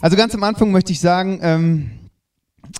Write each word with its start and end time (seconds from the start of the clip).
Also 0.00 0.16
ganz 0.16 0.32
am 0.32 0.44
Anfang 0.44 0.70
möchte 0.70 0.92
ich 0.92 1.00
sagen, 1.00 1.40
ähm, 1.42 1.90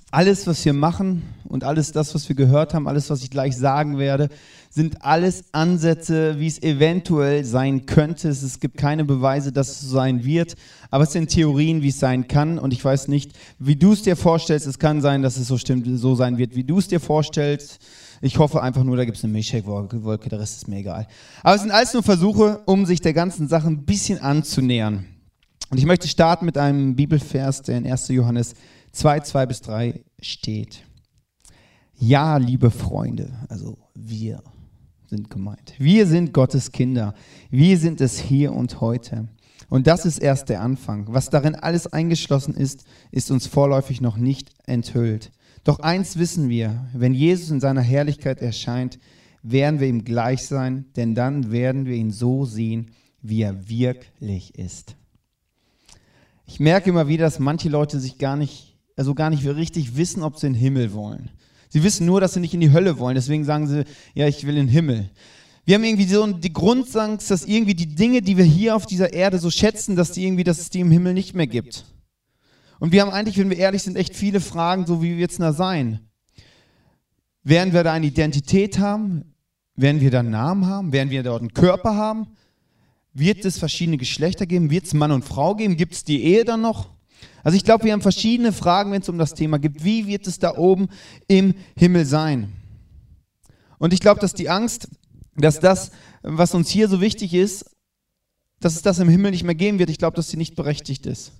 alles, 0.09 0.47
was 0.47 0.63
wir 0.63 0.71
machen 0.71 1.23
und 1.49 1.65
alles 1.65 1.91
das, 1.91 2.15
was 2.15 2.29
wir 2.29 2.35
gehört 2.35 2.73
haben, 2.73 2.87
alles, 2.87 3.09
was 3.09 3.23
ich 3.23 3.29
gleich 3.29 3.57
sagen 3.57 3.97
werde, 3.97 4.29
sind 4.69 5.03
alles 5.03 5.43
Ansätze, 5.51 6.39
wie 6.39 6.47
es 6.47 6.63
eventuell 6.63 7.43
sein 7.43 7.85
könnte. 7.85 8.29
Es 8.29 8.59
gibt 8.61 8.77
keine 8.77 9.03
Beweise, 9.03 9.51
dass 9.51 9.67
es 9.67 9.81
so 9.81 9.95
sein 9.95 10.23
wird, 10.23 10.55
aber 10.91 11.03
es 11.03 11.11
sind 11.11 11.29
Theorien, 11.29 11.81
wie 11.81 11.89
es 11.89 11.99
sein 11.99 12.29
kann. 12.29 12.57
Und 12.57 12.71
ich 12.71 12.85
weiß 12.85 13.09
nicht, 13.09 13.33
wie 13.57 13.75
du 13.75 13.91
es 13.91 14.03
dir 14.03 14.15
vorstellst. 14.15 14.65
Es 14.65 14.79
kann 14.79 15.01
sein, 15.01 15.21
dass 15.21 15.35
es 15.35 15.47
so 15.47 15.57
stimmt, 15.57 15.87
so 15.99 16.15
sein 16.15 16.37
wird, 16.37 16.55
wie 16.55 16.63
du 16.63 16.77
es 16.77 16.87
dir 16.87 17.01
vorstellst. 17.01 17.79
Ich 18.21 18.37
hoffe 18.37 18.61
einfach 18.61 18.85
nur, 18.85 18.95
da 18.95 19.03
gibt 19.03 19.17
es 19.17 19.25
eine 19.25 19.33
Milchshake-Wolke, 19.33 20.29
der 20.29 20.39
Rest 20.39 20.57
ist 20.57 20.67
mir 20.69 20.77
egal. 20.77 21.05
Aber 21.43 21.55
es 21.55 21.61
sind 21.63 21.71
alles 21.71 21.93
nur 21.93 22.03
Versuche, 22.03 22.61
um 22.65 22.85
sich 22.85 23.01
der 23.01 23.13
ganzen 23.13 23.49
Sache 23.49 23.67
ein 23.67 23.83
bisschen 23.83 24.19
anzunähern. 24.19 25.05
Und 25.69 25.77
ich 25.77 25.85
möchte 25.85 26.07
starten 26.07 26.45
mit 26.45 26.57
einem 26.57 26.95
Bibelvers, 26.95 27.61
der 27.61 27.77
in 27.77 27.85
1. 27.85 28.07
Johannes 28.09 28.55
2, 28.91 29.19
2 29.19 29.45
bis 29.45 29.61
3 29.61 30.01
steht. 30.19 30.83
Ja, 31.95 32.37
liebe 32.37 32.71
Freunde, 32.71 33.31
also 33.49 33.77
wir 33.93 34.41
sind 35.07 35.29
gemeint. 35.29 35.73
Wir 35.77 36.07
sind 36.07 36.33
Gottes 36.33 36.71
Kinder. 36.71 37.13
Wir 37.49 37.77
sind 37.77 38.01
es 38.01 38.19
hier 38.19 38.53
und 38.53 38.81
heute. 38.81 39.27
Und 39.69 39.85
das 39.85 40.05
ist 40.05 40.17
erst 40.19 40.49
der 40.49 40.61
Anfang. 40.61 41.05
Was 41.09 41.29
darin 41.29 41.55
alles 41.55 41.87
eingeschlossen 41.87 42.55
ist, 42.55 42.85
ist 43.11 43.29
uns 43.29 43.45
vorläufig 43.45 44.01
noch 44.01 44.17
nicht 44.17 44.51
enthüllt. 44.65 45.31
Doch 45.63 45.79
eins 45.79 46.17
wissen 46.17 46.49
wir, 46.49 46.87
wenn 46.93 47.13
Jesus 47.13 47.51
in 47.51 47.59
seiner 47.59 47.81
Herrlichkeit 47.81 48.41
erscheint, 48.41 48.97
werden 49.43 49.79
wir 49.79 49.87
ihm 49.87 50.03
gleich 50.03 50.45
sein, 50.45 50.85
denn 50.95 51.15
dann 51.15 51.51
werden 51.51 51.85
wir 51.85 51.95
ihn 51.95 52.11
so 52.11 52.45
sehen, 52.45 52.91
wie 53.21 53.41
er 53.41 53.69
wirklich 53.69 54.57
ist. 54.57 54.95
Ich 56.49 56.59
merke 56.59 56.89
immer 56.89 57.07
wieder, 57.07 57.25
dass 57.25 57.37
manche 57.37 57.69
Leute 57.69 57.99
sich 57.99 58.17
gar 58.17 58.35
nicht, 58.35 58.75
also 58.95 59.13
gar 59.13 59.29
nicht 59.29 59.45
richtig 59.45 59.95
wissen, 59.95 60.23
ob 60.23 60.39
sie 60.39 60.47
in 60.47 60.53
den 60.53 60.59
Himmel 60.59 60.93
wollen. 60.93 61.29
Sie 61.69 61.83
wissen 61.83 62.07
nur, 62.07 62.19
dass 62.19 62.33
sie 62.33 62.39
nicht 62.39 62.55
in 62.55 62.59
die 62.59 62.73
Hölle 62.73 62.97
wollen. 62.97 63.13
Deswegen 63.13 63.45
sagen 63.45 63.67
sie, 63.67 63.83
ja, 64.15 64.27
ich 64.27 64.47
will 64.47 64.57
in 64.57 64.65
den 64.65 64.67
Himmel. 64.67 65.11
Wir 65.65 65.75
haben 65.75 65.83
irgendwie 65.83 66.07
so 66.07 66.25
die 66.25 66.51
Grundsangst, 66.51 67.29
dass 67.29 67.45
irgendwie 67.45 67.75
die 67.75 67.93
Dinge, 67.93 68.23
die 68.23 68.35
wir 68.35 68.45
hier 68.45 68.75
auf 68.75 68.87
dieser 68.87 69.13
Erde 69.13 69.37
so 69.37 69.51
schätzen, 69.51 69.95
dass 69.95 70.11
die 70.11 70.25
irgendwie, 70.25 70.43
dass 70.43 70.59
es 70.59 70.71
die 70.71 70.79
im 70.79 70.89
Himmel 70.89 71.13
nicht 71.13 71.35
mehr 71.35 71.45
gibt. 71.45 71.85
Und 72.79 72.93
wir 72.93 73.03
haben 73.03 73.11
eigentlich, 73.11 73.37
wenn 73.37 73.51
wir 73.51 73.57
ehrlich 73.57 73.83
sind, 73.83 73.95
echt 73.95 74.15
viele 74.15 74.39
Fragen, 74.39 74.87
so 74.87 75.03
wie 75.03 75.19
wird 75.19 75.29
es 75.29 75.37
da 75.37 75.53
sein? 75.53 75.99
Werden 77.43 77.73
wir 77.73 77.83
da 77.83 77.93
eine 77.93 78.07
Identität 78.07 78.79
haben? 78.79 79.35
Werden 79.75 80.01
wir 80.01 80.09
da 80.09 80.21
einen 80.21 80.31
Namen 80.31 80.65
haben? 80.65 80.93
Werden 80.93 81.11
wir 81.11 81.21
dort 81.21 81.41
einen 81.41 81.53
Körper 81.53 81.95
haben? 81.95 82.25
Wird 83.19 83.45
es 83.45 83.59
verschiedene 83.59 83.97
Geschlechter 83.97 84.45
geben? 84.45 84.69
Wird 84.71 84.85
es 84.85 84.93
Mann 84.93 85.11
und 85.11 85.25
Frau 85.25 85.55
geben? 85.55 85.77
Gibt 85.77 85.93
es 85.93 86.03
die 86.03 86.23
Ehe 86.23 86.45
dann 86.45 86.61
noch? 86.61 86.89
Also 87.43 87.55
ich 87.55 87.63
glaube, 87.63 87.83
wir 87.83 87.93
haben 87.93 88.01
verschiedene 88.01 88.51
Fragen, 88.51 88.91
wenn 88.91 89.01
es 89.01 89.09
um 89.09 89.17
das 89.17 89.33
Thema 89.33 89.59
geht. 89.59 89.83
Wie 89.83 90.07
wird 90.07 90.27
es 90.27 90.39
da 90.39 90.57
oben 90.57 90.89
im 91.27 91.53
Himmel 91.75 92.05
sein? 92.05 92.53
Und 93.77 93.93
ich 93.93 93.99
glaube, 93.99 94.19
dass 94.19 94.33
die 94.33 94.49
Angst, 94.49 94.89
dass 95.35 95.59
das, 95.59 95.91
was 96.21 96.53
uns 96.53 96.69
hier 96.69 96.87
so 96.87 97.01
wichtig 97.01 97.33
ist, 97.33 97.65
dass 98.59 98.75
es 98.75 98.81
das 98.81 98.99
im 98.99 99.09
Himmel 99.09 99.31
nicht 99.31 99.43
mehr 99.43 99.55
geben 99.55 99.79
wird, 99.79 99.89
ich 99.89 99.97
glaube, 99.97 100.15
dass 100.15 100.29
sie 100.29 100.37
nicht 100.37 100.55
berechtigt 100.55 101.05
ist. 101.05 101.31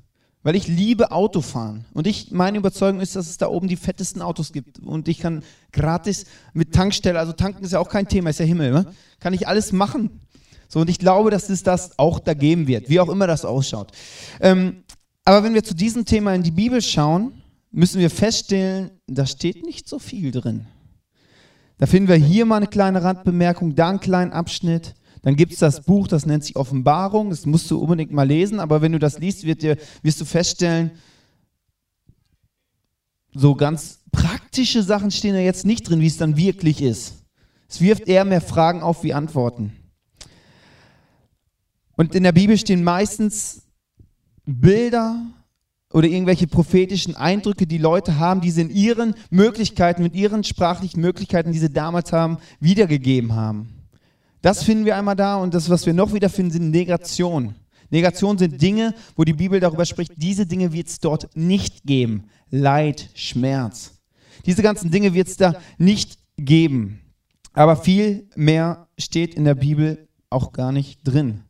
Weil 0.41 0.55
ich 0.55 0.69
liebe 0.69 1.11
Autofahren. 1.11 1.83
Und 1.93 2.07
ich, 2.07 2.31
meine 2.31 2.57
Überzeugung 2.57 3.01
ist, 3.01 3.17
dass 3.17 3.29
es 3.29 3.37
da 3.37 3.47
oben 3.47 3.67
die 3.67 3.75
fettesten 3.75 4.21
Autos 4.21 4.53
gibt. 4.53 4.79
Und 4.79 5.09
ich 5.09 5.19
kann 5.19 5.43
gratis 5.73 6.25
mit 6.53 6.73
Tankstelle, 6.73 7.19
also 7.19 7.33
tanken 7.33 7.65
ist 7.65 7.73
ja 7.73 7.79
auch 7.79 7.89
kein 7.89 8.07
Thema, 8.07 8.29
ist 8.29 8.39
ja 8.39 8.45
Himmel, 8.45 8.71
ne? 8.71 8.93
kann 9.19 9.33
ich 9.33 9.49
alles 9.49 9.73
machen. 9.73 10.21
So, 10.69 10.81
und 10.81 10.89
ich 10.89 10.99
glaube, 10.99 11.31
dass 11.31 11.49
es 11.49 11.63
das 11.63 11.97
auch 11.97 12.19
da 12.19 12.35
geben 12.35 12.67
wird, 12.67 12.89
wie 12.89 12.99
auch 12.99 13.09
immer 13.09 13.25
das 13.25 13.43
ausschaut. 13.43 13.91
Ähm, 14.39 14.83
aber 15.25 15.43
wenn 15.43 15.55
wir 15.55 15.63
zu 15.63 15.73
diesem 15.73 16.05
Thema 16.05 16.33
in 16.35 16.43
die 16.43 16.51
Bibel 16.51 16.81
schauen, 16.81 17.41
müssen 17.71 17.99
wir 17.99 18.11
feststellen, 18.11 18.91
da 19.07 19.25
steht 19.25 19.65
nicht 19.65 19.89
so 19.89 19.97
viel 19.97 20.31
drin. 20.31 20.67
Da 21.79 21.87
finden 21.87 22.07
wir 22.07 22.15
hier 22.15 22.45
mal 22.45 22.57
eine 22.57 22.67
kleine 22.67 23.03
Randbemerkung, 23.03 23.73
da 23.73 23.89
einen 23.89 23.99
kleinen 23.99 24.31
Abschnitt. 24.31 24.93
Dann 25.23 25.35
gibt 25.35 25.53
es 25.53 25.59
das 25.59 25.81
Buch, 25.81 26.07
das 26.07 26.27
nennt 26.27 26.43
sich 26.43 26.55
Offenbarung, 26.55 27.31
das 27.31 27.45
musst 27.45 27.69
du 27.71 27.79
unbedingt 27.79 28.11
mal 28.11 28.27
lesen, 28.27 28.59
aber 28.59 28.81
wenn 28.81 28.91
du 28.91 28.99
das 28.99 29.19
liest, 29.19 29.43
dir, 29.43 29.77
wirst 30.03 30.21
du 30.21 30.25
feststellen, 30.25 30.91
so 33.33 33.55
ganz 33.55 33.99
praktische 34.11 34.83
Sachen 34.83 35.09
stehen 35.11 35.33
da 35.33 35.39
jetzt 35.39 35.65
nicht 35.65 35.89
drin, 35.89 36.01
wie 36.01 36.07
es 36.07 36.17
dann 36.17 36.37
wirklich 36.37 36.81
ist. 36.81 37.15
Es 37.67 37.81
wirft 37.81 38.07
eher 38.07 38.25
mehr 38.25 38.41
Fragen 38.41 38.81
auf 38.81 39.03
wie 39.03 39.13
Antworten. 39.13 39.78
Und 41.99 42.15
in 42.15 42.23
der 42.23 42.31
Bibel 42.31 42.57
stehen 42.57 42.81
meistens 42.81 43.63
Bilder 44.45 45.21
oder 45.91 46.07
irgendwelche 46.07 46.47
prophetischen 46.47 47.17
Eindrücke, 47.17 47.67
die 47.67 47.77
Leute 47.77 48.17
haben, 48.17 48.39
die 48.39 48.51
sie 48.51 48.61
in 48.61 48.69
ihren 48.69 49.15
Möglichkeiten, 49.31 50.03
mit 50.03 50.15
ihren 50.15 50.45
sprachlichen 50.45 51.01
Möglichkeiten, 51.01 51.51
die 51.51 51.59
sie 51.59 51.69
damals 51.69 52.13
haben, 52.13 52.37
wiedergegeben 52.61 53.35
haben. 53.35 53.83
Das 54.41 54.63
finden 54.63 54.85
wir 54.85 54.95
einmal 54.95 55.17
da 55.17 55.35
und 55.35 55.53
das, 55.53 55.69
was 55.69 55.85
wir 55.85 55.93
noch 55.93 56.13
wieder 56.13 56.29
finden, 56.29 56.51
sind 56.51 56.71
Negationen. 56.71 57.55
Negationen 57.89 58.37
sind 58.37 58.61
Dinge, 58.61 58.95
wo 59.17 59.25
die 59.25 59.33
Bibel 59.33 59.59
darüber 59.59 59.83
spricht, 59.83 60.13
diese 60.15 60.45
Dinge 60.45 60.71
wird 60.71 60.87
es 60.87 60.99
dort 60.99 61.27
nicht 61.35 61.83
geben. 61.83 62.29
Leid, 62.49 63.09
Schmerz. 63.13 63.99
Diese 64.45 64.63
ganzen 64.63 64.89
Dinge 64.89 65.13
wird 65.13 65.27
es 65.27 65.35
da 65.35 65.55
nicht 65.77 66.17
geben. 66.37 67.01
Aber 67.51 67.75
viel 67.75 68.29
mehr 68.37 68.87
steht 68.97 69.35
in 69.35 69.43
der 69.43 69.55
Bibel 69.55 70.07
auch 70.29 70.53
gar 70.53 70.71
nicht 70.71 71.01
drin. 71.03 71.43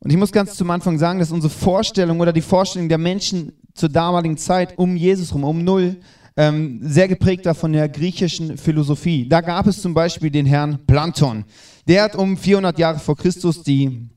Und 0.00 0.10
ich 0.10 0.16
muss 0.16 0.32
ganz 0.32 0.54
zum 0.54 0.70
Anfang 0.70 0.98
sagen, 0.98 1.18
dass 1.18 1.32
unsere 1.32 1.52
Vorstellung 1.52 2.20
oder 2.20 2.32
die 2.32 2.42
Vorstellung 2.42 2.88
der 2.88 2.98
Menschen 2.98 3.52
zur 3.74 3.88
damaligen 3.88 4.36
Zeit 4.36 4.78
um 4.78 4.96
Jesus 4.96 5.34
rum, 5.34 5.44
um 5.44 5.64
Null, 5.64 5.96
ähm, 6.36 6.78
sehr 6.82 7.08
geprägt 7.08 7.46
war 7.46 7.54
von 7.54 7.72
der 7.72 7.88
griechischen 7.88 8.56
Philosophie. 8.56 9.28
Da 9.28 9.40
gab 9.40 9.66
es 9.66 9.82
zum 9.82 9.92
Beispiel 9.92 10.30
den 10.30 10.46
Herrn 10.46 10.78
Platon. 10.86 11.44
Der 11.88 12.04
hat 12.04 12.14
um 12.14 12.36
400 12.36 12.78
Jahre 12.78 13.00
vor 13.00 13.16
Christus 13.16 13.62
die, 13.64 14.08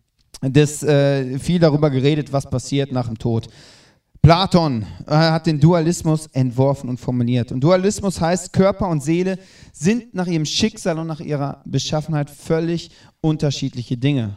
das, 0.42 0.84
äh, 0.84 1.40
viel 1.40 1.60
darüber 1.60 1.90
geredet, 1.90 2.32
was 2.32 2.48
passiert 2.48 2.92
nach 2.92 3.08
dem 3.08 3.18
Tod. 3.18 3.48
Platon 4.22 4.86
äh, 5.08 5.16
hat 5.16 5.48
den 5.48 5.60
Dualismus 5.60 6.28
entworfen 6.28 6.90
und 6.90 7.00
formuliert. 7.00 7.52
Und 7.52 7.64
Dualismus 7.64 8.22
heißt, 8.22 8.54
Körper 8.54 8.88
und 8.88 9.02
Seele 9.02 9.40
sind 9.74 10.14
nach 10.14 10.28
ihrem 10.28 10.46
Schicksal 10.46 11.00
und 11.00 11.08
nach 11.08 11.22
ihrer 11.22 11.64
Beschaffenheit 11.66 12.30
völlig 12.30 12.92
unterschiedliche 13.22 13.98
Dinge. 13.98 14.36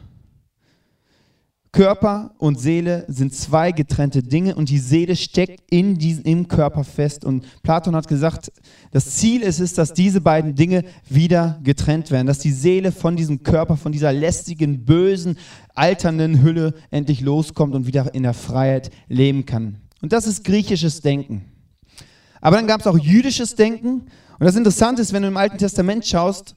Körper 1.74 2.30
und 2.38 2.60
Seele 2.60 3.04
sind 3.08 3.34
zwei 3.34 3.72
getrennte 3.72 4.22
Dinge 4.22 4.54
und 4.54 4.68
die 4.68 4.78
Seele 4.78 5.16
steckt 5.16 5.60
in 5.70 5.98
diesem, 5.98 6.22
im 6.22 6.46
Körper 6.46 6.84
fest. 6.84 7.24
Und 7.24 7.44
Platon 7.64 7.96
hat 7.96 8.06
gesagt, 8.06 8.52
das 8.92 9.16
Ziel 9.16 9.42
ist 9.42 9.58
es, 9.58 9.74
dass 9.74 9.92
diese 9.92 10.20
beiden 10.20 10.54
Dinge 10.54 10.84
wieder 11.08 11.58
getrennt 11.64 12.12
werden, 12.12 12.28
dass 12.28 12.38
die 12.38 12.52
Seele 12.52 12.92
von 12.92 13.16
diesem 13.16 13.42
Körper, 13.42 13.76
von 13.76 13.90
dieser 13.90 14.12
lästigen, 14.12 14.84
bösen, 14.84 15.36
alternden 15.74 16.42
Hülle 16.42 16.74
endlich 16.92 17.20
loskommt 17.20 17.74
und 17.74 17.88
wieder 17.88 18.14
in 18.14 18.22
der 18.22 18.34
Freiheit 18.34 18.92
leben 19.08 19.44
kann. 19.44 19.80
Und 20.00 20.12
das 20.12 20.28
ist 20.28 20.44
griechisches 20.44 21.00
Denken. 21.00 21.44
Aber 22.40 22.54
dann 22.54 22.68
gab 22.68 22.82
es 22.82 22.86
auch 22.86 22.98
jüdisches 22.98 23.56
Denken. 23.56 24.02
Und 24.38 24.46
das 24.46 24.54
Interessante 24.54 25.02
ist, 25.02 25.12
wenn 25.12 25.22
du 25.22 25.28
im 25.28 25.36
Alten 25.36 25.58
Testament 25.58 26.06
schaust, 26.06 26.54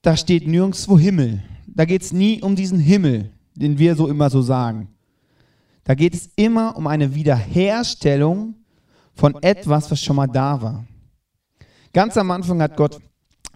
da 0.00 0.16
steht 0.16 0.48
nirgendwo 0.48 0.98
Himmel. 0.98 1.42
Da 1.66 1.84
geht 1.84 2.00
es 2.00 2.14
nie 2.14 2.40
um 2.40 2.56
diesen 2.56 2.78
Himmel 2.78 3.35
den 3.56 3.78
wir 3.78 3.96
so 3.96 4.08
immer 4.08 4.30
so 4.30 4.42
sagen. 4.42 4.88
Da 5.84 5.94
geht 5.94 6.14
es 6.14 6.30
immer 6.36 6.76
um 6.76 6.86
eine 6.86 7.14
Wiederherstellung 7.14 8.54
von 9.14 9.34
etwas, 9.42 9.90
was 9.90 10.00
schon 10.00 10.16
mal 10.16 10.26
da 10.26 10.60
war. 10.60 10.84
Ganz 11.92 12.16
am 12.16 12.30
Anfang 12.30 12.60
hat 12.60 12.76
Gott 12.76 13.00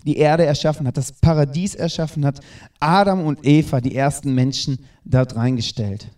die 0.05 0.17
Erde 0.17 0.47
erschaffen, 0.47 0.87
hat 0.87 0.97
das 0.97 1.13
Paradies 1.13 1.75
erschaffen, 1.75 2.25
hat 2.25 2.41
Adam 2.79 3.27
und 3.27 3.45
Eva, 3.45 3.81
die 3.81 3.95
ersten 3.95 4.35
Menschen, 4.35 4.79
dort 5.05 5.37
reingestellt. 5.37 6.11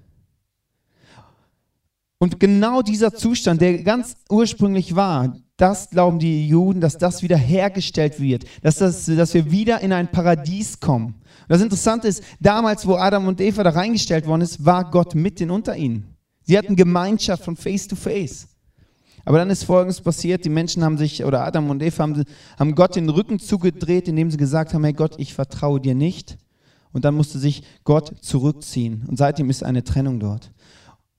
Und 2.19 2.39
genau 2.39 2.83
dieser 2.83 3.12
Zustand, 3.12 3.61
der 3.61 3.83
ganz 3.83 4.15
ursprünglich 4.31 4.95
war, 4.95 5.37
das 5.62 5.91
glauben 5.91 6.19
die 6.19 6.49
Juden, 6.49 6.81
dass 6.81 6.99
das 6.99 7.23
wiederhergestellt 7.23 8.19
wird, 8.19 8.44
dass, 8.62 8.79
das, 8.79 9.06
dass 9.06 9.32
wir 9.32 9.49
wieder 9.53 9.81
in 9.81 9.93
ein 9.93 10.11
Paradies 10.11 10.81
kommen. 10.81 11.06
Und 11.06 11.50
das 11.50 11.62
Interessante 11.62 12.09
ist, 12.09 12.25
damals, 12.41 12.85
wo 12.85 12.97
Adam 12.97 13.29
und 13.29 13.41
Eva 13.41 13.62
da 13.62 13.70
reingestellt 13.70 14.26
worden 14.26 14.43
ist, 14.43 14.64
war 14.64 14.91
Gott 14.91 15.14
mitten 15.14 15.53
unter 15.53 15.76
ihnen. 15.76 16.17
Sie 16.43 16.59
hatten 16.59 16.75
Gemeinschaft 16.75 17.44
von 17.44 17.55
Face 17.55 17.87
to 17.87 17.94
Face. 17.94 18.49
Aber 19.25 19.38
dann 19.38 19.50
ist 19.50 19.62
Folgendes 19.62 20.00
passiert, 20.00 20.44
die 20.44 20.49
Menschen 20.49 20.82
haben 20.82 20.99
sich, 20.99 21.25
oder 21.25 21.44
Adam 21.44 21.70
und 21.70 21.81
Eva 21.81 22.03
haben, 22.03 22.25
haben 22.58 22.75
Gott 22.75 22.97
den 22.97 23.08
Rücken 23.08 23.38
zugedreht, 23.38 24.08
indem 24.08 24.32
sie 24.32 24.38
gesagt 24.38 24.75
haben, 24.75 24.82
hey 24.82 24.93
Gott, 24.93 25.15
ich 25.19 25.32
vertraue 25.32 25.81
dir 25.81 25.94
nicht. 25.94 26.38
Und 26.93 27.05
dann 27.05 27.15
musste 27.15 27.38
sich 27.38 27.62
Gott 27.85 28.12
zurückziehen. 28.20 29.05
Und 29.06 29.17
seitdem 29.17 29.49
ist 29.49 29.62
eine 29.62 29.85
Trennung 29.85 30.19
dort. 30.19 30.50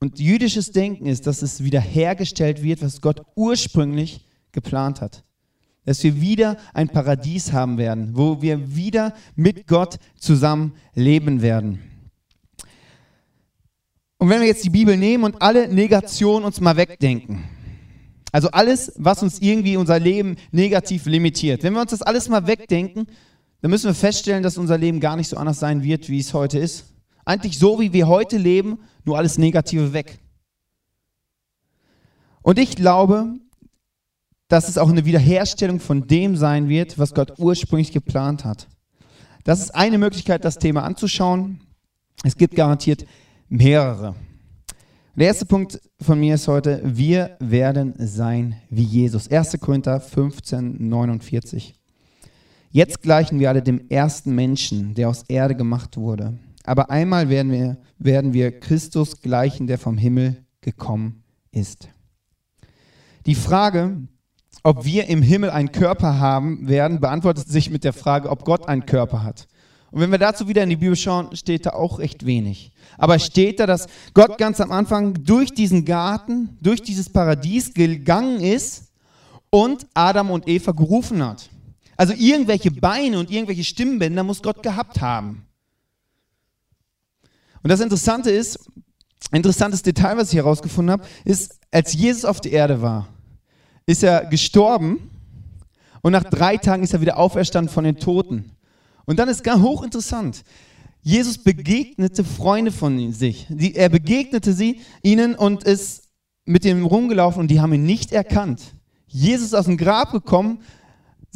Und 0.01 0.19
jüdisches 0.19 0.73
Denken 0.73 1.05
ist, 1.05 1.27
dass 1.27 1.41
es 1.41 1.63
wiederhergestellt 1.63 2.61
wird, 2.61 2.81
was 2.81 2.99
Gott 2.99 3.21
ursprünglich 3.37 4.25
geplant 4.53 5.01
hat. 5.01 5.23
Dass 5.85 6.01
wir 6.03 6.21
wieder 6.21 6.57
ein 6.73 6.87
Paradies 6.87 7.51
haben 7.51 7.77
werden, 7.77 8.11
wo 8.13 8.41
wir 8.41 8.75
wieder 8.75 9.13
mit 9.35 9.67
Gott 9.67 9.99
zusammen 10.17 10.73
leben 10.95 11.41
werden. 11.41 11.79
Und 14.17 14.29
wenn 14.29 14.39
wir 14.39 14.47
jetzt 14.47 14.63
die 14.63 14.69
Bibel 14.69 14.95
nehmen 14.95 15.25
und 15.25 15.41
alle 15.41 15.67
Negationen 15.67 16.45
uns 16.45 16.61
mal 16.61 16.77
wegdenken, 16.77 17.43
also 18.31 18.49
alles, 18.51 18.93
was 18.95 19.21
uns 19.21 19.39
irgendwie 19.39 19.75
unser 19.75 19.99
Leben 19.99 20.37
negativ 20.51 21.05
limitiert, 21.05 21.61
wenn 21.63 21.73
wir 21.73 21.81
uns 21.81 21.91
das 21.91 22.01
alles 22.01 22.29
mal 22.29 22.47
wegdenken, 22.47 23.07
dann 23.61 23.69
müssen 23.69 23.87
wir 23.87 23.93
feststellen, 23.93 24.41
dass 24.41 24.57
unser 24.57 24.77
Leben 24.77 24.99
gar 24.99 25.17
nicht 25.17 25.27
so 25.27 25.37
anders 25.37 25.59
sein 25.59 25.83
wird, 25.83 26.09
wie 26.09 26.19
es 26.19 26.33
heute 26.33 26.57
ist. 26.57 26.85
Eigentlich 27.25 27.59
so, 27.59 27.79
wie 27.79 27.93
wir 27.93 28.07
heute 28.07 28.37
leben, 28.37 28.79
nur 29.05 29.17
alles 29.17 29.37
Negative 29.37 29.93
weg. 29.93 30.19
Und 32.41 32.59
ich 32.59 32.75
glaube, 32.75 33.35
dass 34.53 34.69
es 34.69 34.77
auch 34.77 34.91
eine 34.91 35.03
Wiederherstellung 35.03 35.79
von 35.79 36.05
dem 36.05 36.35
sein 36.35 36.69
wird, 36.69 36.99
was 36.99 37.15
Gott 37.15 37.39
ursprünglich 37.39 37.91
geplant 37.91 38.45
hat. 38.45 38.67
Das 39.43 39.59
ist 39.59 39.73
eine 39.73 39.97
Möglichkeit, 39.97 40.45
das 40.45 40.59
Thema 40.59 40.83
anzuschauen. 40.83 41.59
Es 42.23 42.37
gibt 42.37 42.53
garantiert 42.53 43.03
mehrere. 43.49 44.13
Der 45.15 45.25
erste 45.25 45.47
Punkt 45.47 45.81
von 45.99 46.19
mir 46.19 46.35
ist 46.35 46.47
heute, 46.47 46.83
wir 46.83 47.35
werden 47.39 47.95
sein 47.97 48.61
wie 48.69 48.83
Jesus. 48.83 49.27
1. 49.27 49.59
Korinther 49.59 49.99
15, 49.99 50.87
49. 50.87 51.73
Jetzt 52.69 53.01
gleichen 53.01 53.39
wir 53.39 53.49
alle 53.49 53.63
dem 53.63 53.89
ersten 53.89 54.35
Menschen, 54.35 54.93
der 54.93 55.09
aus 55.09 55.23
Erde 55.29 55.55
gemacht 55.55 55.97
wurde. 55.97 56.37
Aber 56.63 56.91
einmal 56.91 57.27
werden 57.27 57.51
wir, 57.51 57.77
werden 57.97 58.33
wir 58.33 58.59
Christus 58.59 59.19
gleichen, 59.19 59.65
der 59.65 59.79
vom 59.79 59.97
Himmel 59.97 60.45
gekommen 60.61 61.23
ist. 61.49 61.89
Die 63.25 63.33
Frage, 63.33 63.97
ob 64.61 64.85
wir 64.85 65.07
im 65.07 65.21
Himmel 65.21 65.49
einen 65.49 65.71
Körper 65.71 66.19
haben 66.19 66.67
werden, 66.67 66.99
beantwortet 66.99 67.47
sich 67.47 67.69
mit 67.69 67.83
der 67.83 67.93
Frage, 67.93 68.29
ob 68.29 68.45
Gott 68.45 68.67
einen 68.67 68.85
Körper 68.85 69.23
hat. 69.23 69.47
Und 69.91 70.01
wenn 70.01 70.11
wir 70.11 70.17
dazu 70.17 70.47
wieder 70.47 70.63
in 70.63 70.69
die 70.69 70.75
Bibel 70.75 70.95
schauen, 70.95 71.35
steht 71.35 71.65
da 71.65 71.71
auch 71.71 71.99
recht 71.99 72.25
wenig. 72.25 72.71
Aber 72.97 73.19
steht 73.19 73.59
da, 73.59 73.67
dass 73.67 73.87
Gott 74.13 74.37
ganz 74.39 74.59
am 74.59 74.71
Anfang 74.71 75.13
durch 75.23 75.51
diesen 75.51 75.85
Garten, 75.85 76.57
durch 76.61 76.81
dieses 76.81 77.09
Paradies 77.09 77.73
gegangen 77.73 78.39
ist 78.39 78.85
und 79.51 79.85
Adam 79.93 80.31
und 80.31 80.47
Eva 80.47 80.71
gerufen 80.71 81.23
hat. 81.23 81.49
Also 81.95 82.13
irgendwelche 82.17 82.71
Beine 82.71 83.19
und 83.19 83.29
irgendwelche 83.29 83.63
Stimmbänder 83.63 84.23
muss 84.23 84.41
Gott 84.41 84.63
gehabt 84.63 84.99
haben. 84.99 85.45
Und 87.61 87.69
das 87.69 87.79
Interessante 87.79 88.31
ist, 88.31 88.59
interessantes 89.31 89.83
Detail, 89.83 90.17
was 90.17 90.29
ich 90.29 90.37
herausgefunden 90.37 90.91
habe, 90.91 91.05
ist, 91.23 91.59
als 91.71 91.93
Jesus 91.93 92.25
auf 92.25 92.41
der 92.41 92.51
Erde 92.51 92.81
war, 92.81 93.12
ist 93.85 94.03
er 94.03 94.25
gestorben 94.25 95.09
und 96.01 96.11
nach 96.11 96.23
drei 96.23 96.57
Tagen 96.57 96.83
ist 96.83 96.93
er 96.93 97.01
wieder 97.01 97.17
auferstanden 97.17 97.73
von 97.73 97.83
den 97.83 97.97
Toten. 97.97 98.51
Und 99.05 99.19
dann 99.19 99.29
ist 99.29 99.43
ganz 99.43 99.61
hochinteressant. 99.61 100.43
Jesus 101.01 101.37
begegnete 101.37 102.23
Freunde 102.23 102.71
von 102.71 103.11
sich. 103.11 103.47
er 103.75 103.89
begegnete 103.89 104.53
sie 104.53 104.79
ihnen 105.01 105.35
und 105.35 105.63
ist 105.63 106.09
mit 106.45 106.63
dem 106.63 106.85
rumgelaufen 106.85 107.41
und 107.41 107.49
die 107.49 107.59
haben 107.59 107.73
ihn 107.73 107.85
nicht 107.85 108.11
erkannt. 108.11 108.61
Jesus 109.07 109.47
ist 109.47 109.53
aus 109.53 109.65
dem 109.65 109.77
Grab 109.77 110.11
gekommen, 110.11 110.59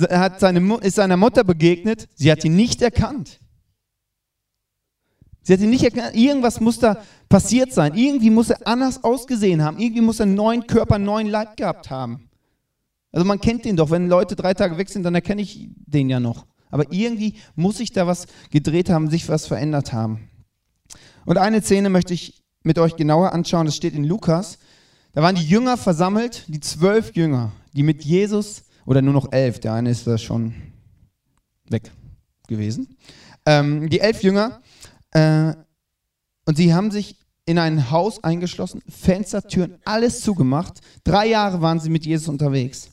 hat 0.10 0.40
seine, 0.40 0.76
ist 0.78 0.96
seiner 0.96 1.18
Mutter 1.18 1.44
begegnet, 1.44 2.08
sie 2.16 2.32
hat 2.32 2.44
ihn 2.46 2.56
nicht 2.56 2.82
erkannt. 2.82 3.40
Sie 5.44 5.54
hat 5.54 5.62
ihn 5.62 5.70
nicht 5.70 5.84
erkannt. 5.84 6.14
Irgendwas 6.14 6.60
muss 6.60 6.80
da 6.80 7.02
passiert 7.30 7.72
sein. 7.72 7.96
Irgendwie 7.96 8.30
muss 8.30 8.50
er 8.50 8.68
anders 8.68 9.02
ausgesehen 9.02 9.64
haben. 9.64 9.80
Irgendwie 9.80 10.02
muss 10.02 10.20
er 10.20 10.26
einen 10.26 10.36
neuen 10.36 10.68
Körper, 10.68 10.96
einen 10.96 11.06
neuen 11.06 11.28
Leib 11.28 11.56
gehabt 11.56 11.90
haben. 11.90 12.27
Also 13.12 13.26
man 13.26 13.40
kennt 13.40 13.66
den 13.66 13.76
doch. 13.76 13.90
Wenn 13.90 14.08
Leute 14.08 14.36
drei 14.36 14.54
Tage 14.54 14.78
weg 14.78 14.90
sind, 14.90 15.04
dann 15.04 15.16
erkenne 15.16 15.42
ich 15.42 15.70
den 15.86 16.10
ja 16.10 16.20
noch. 16.20 16.46
Aber 16.70 16.92
irgendwie 16.92 17.36
muss 17.56 17.78
sich 17.78 17.92
da 17.92 18.08
was 18.08 18.28
gedreht 18.52 18.90
haben, 18.90 19.10
sich 19.10 19.28
was 19.30 19.48
verändert 19.48 19.94
haben. 19.94 20.30
Und 21.26 21.38
eine 21.38 21.62
Szene 21.62 21.90
möchte 21.90 22.14
ich 22.14 22.44
mit 22.64 22.80
euch 22.80 22.96
genauer 22.96 23.34
anschauen. 23.34 23.66
Das 23.66 23.76
steht 23.76 23.94
in 23.94 24.04
Lukas. 24.04 24.58
Da 25.14 25.22
waren 25.22 25.36
die 25.36 25.46
Jünger 25.46 25.78
versammelt, 25.78 26.44
die 26.48 26.60
zwölf 26.60 27.16
Jünger, 27.16 27.52
die 27.74 27.84
mit 27.84 28.04
Jesus, 28.04 28.64
oder 28.86 29.02
nur 29.02 29.14
noch 29.14 29.32
elf, 29.32 29.60
der 29.60 29.74
eine 29.74 29.90
ist 29.90 30.08
da 30.08 30.18
schon 30.18 30.54
weg 31.70 31.92
gewesen. 32.48 32.98
Ähm, 33.46 33.90
die 33.90 34.00
elf 34.00 34.24
Jünger, 34.24 34.62
äh, 35.12 35.54
und 36.46 36.56
sie 36.56 36.74
haben 36.74 36.92
sich 36.92 37.18
in 37.46 37.60
ein 37.60 37.92
Haus 37.92 38.24
eingeschlossen, 38.24 38.82
Fenster, 38.88 39.42
Türen, 39.42 39.78
alles 39.86 40.22
zugemacht. 40.22 40.80
Drei 41.04 41.28
Jahre 41.28 41.62
waren 41.62 41.80
sie 41.80 41.90
mit 41.90 42.06
Jesus 42.06 42.28
unterwegs. 42.28 42.90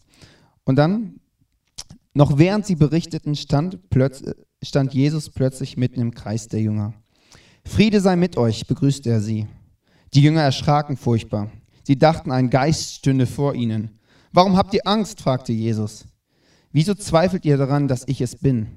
Und 0.64 0.76
dann 0.76 1.20
noch 2.14 2.38
während 2.38 2.64
sie 2.64 2.76
berichteten, 2.76 3.34
stand, 3.34 3.78
stand 4.62 4.94
Jesus 4.94 5.30
plötzlich 5.30 5.76
mitten 5.76 6.00
im 6.00 6.14
Kreis 6.14 6.46
der 6.46 6.60
Jünger. 6.60 6.94
Friede 7.64 8.00
sei 8.00 8.14
mit 8.14 8.36
euch, 8.36 8.66
begrüßte 8.68 9.10
er 9.10 9.20
sie. 9.20 9.48
Die 10.14 10.22
Jünger 10.22 10.42
erschraken 10.42 10.96
furchtbar. 10.96 11.50
Sie 11.82 11.98
dachten, 11.98 12.30
ein 12.30 12.50
Geist 12.50 12.94
stünde 12.94 13.26
vor 13.26 13.54
ihnen. 13.54 13.98
Warum 14.32 14.56
habt 14.56 14.74
ihr 14.74 14.86
Angst? 14.86 15.20
fragte 15.20 15.52
Jesus. 15.52 16.06
Wieso 16.70 16.94
zweifelt 16.94 17.44
ihr 17.44 17.56
daran, 17.56 17.88
dass 17.88 18.06
ich 18.06 18.20
es 18.20 18.36
bin? 18.36 18.68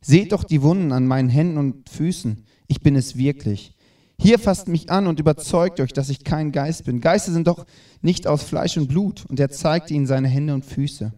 Seht 0.00 0.32
doch 0.32 0.44
die 0.44 0.62
Wunden 0.62 0.92
an 0.92 1.06
meinen 1.06 1.28
Händen 1.28 1.58
und 1.58 1.88
Füßen. 1.88 2.44
Ich 2.68 2.80
bin 2.80 2.94
es 2.94 3.16
wirklich. 3.16 3.74
Hier 4.20 4.38
fasst 4.38 4.68
mich 4.68 4.90
an 4.90 5.08
und 5.08 5.18
überzeugt 5.18 5.80
euch, 5.80 5.92
dass 5.92 6.10
ich 6.10 6.22
kein 6.22 6.52
Geist 6.52 6.84
bin. 6.84 7.00
Geister 7.00 7.32
sind 7.32 7.48
doch 7.48 7.66
nicht 8.02 8.26
aus 8.28 8.44
Fleisch 8.44 8.76
und 8.76 8.86
Blut. 8.86 9.24
Und 9.26 9.40
er 9.40 9.50
zeigte 9.50 9.94
ihnen 9.94 10.06
seine 10.06 10.28
Hände 10.28 10.54
und 10.54 10.64
Füße. 10.64 11.12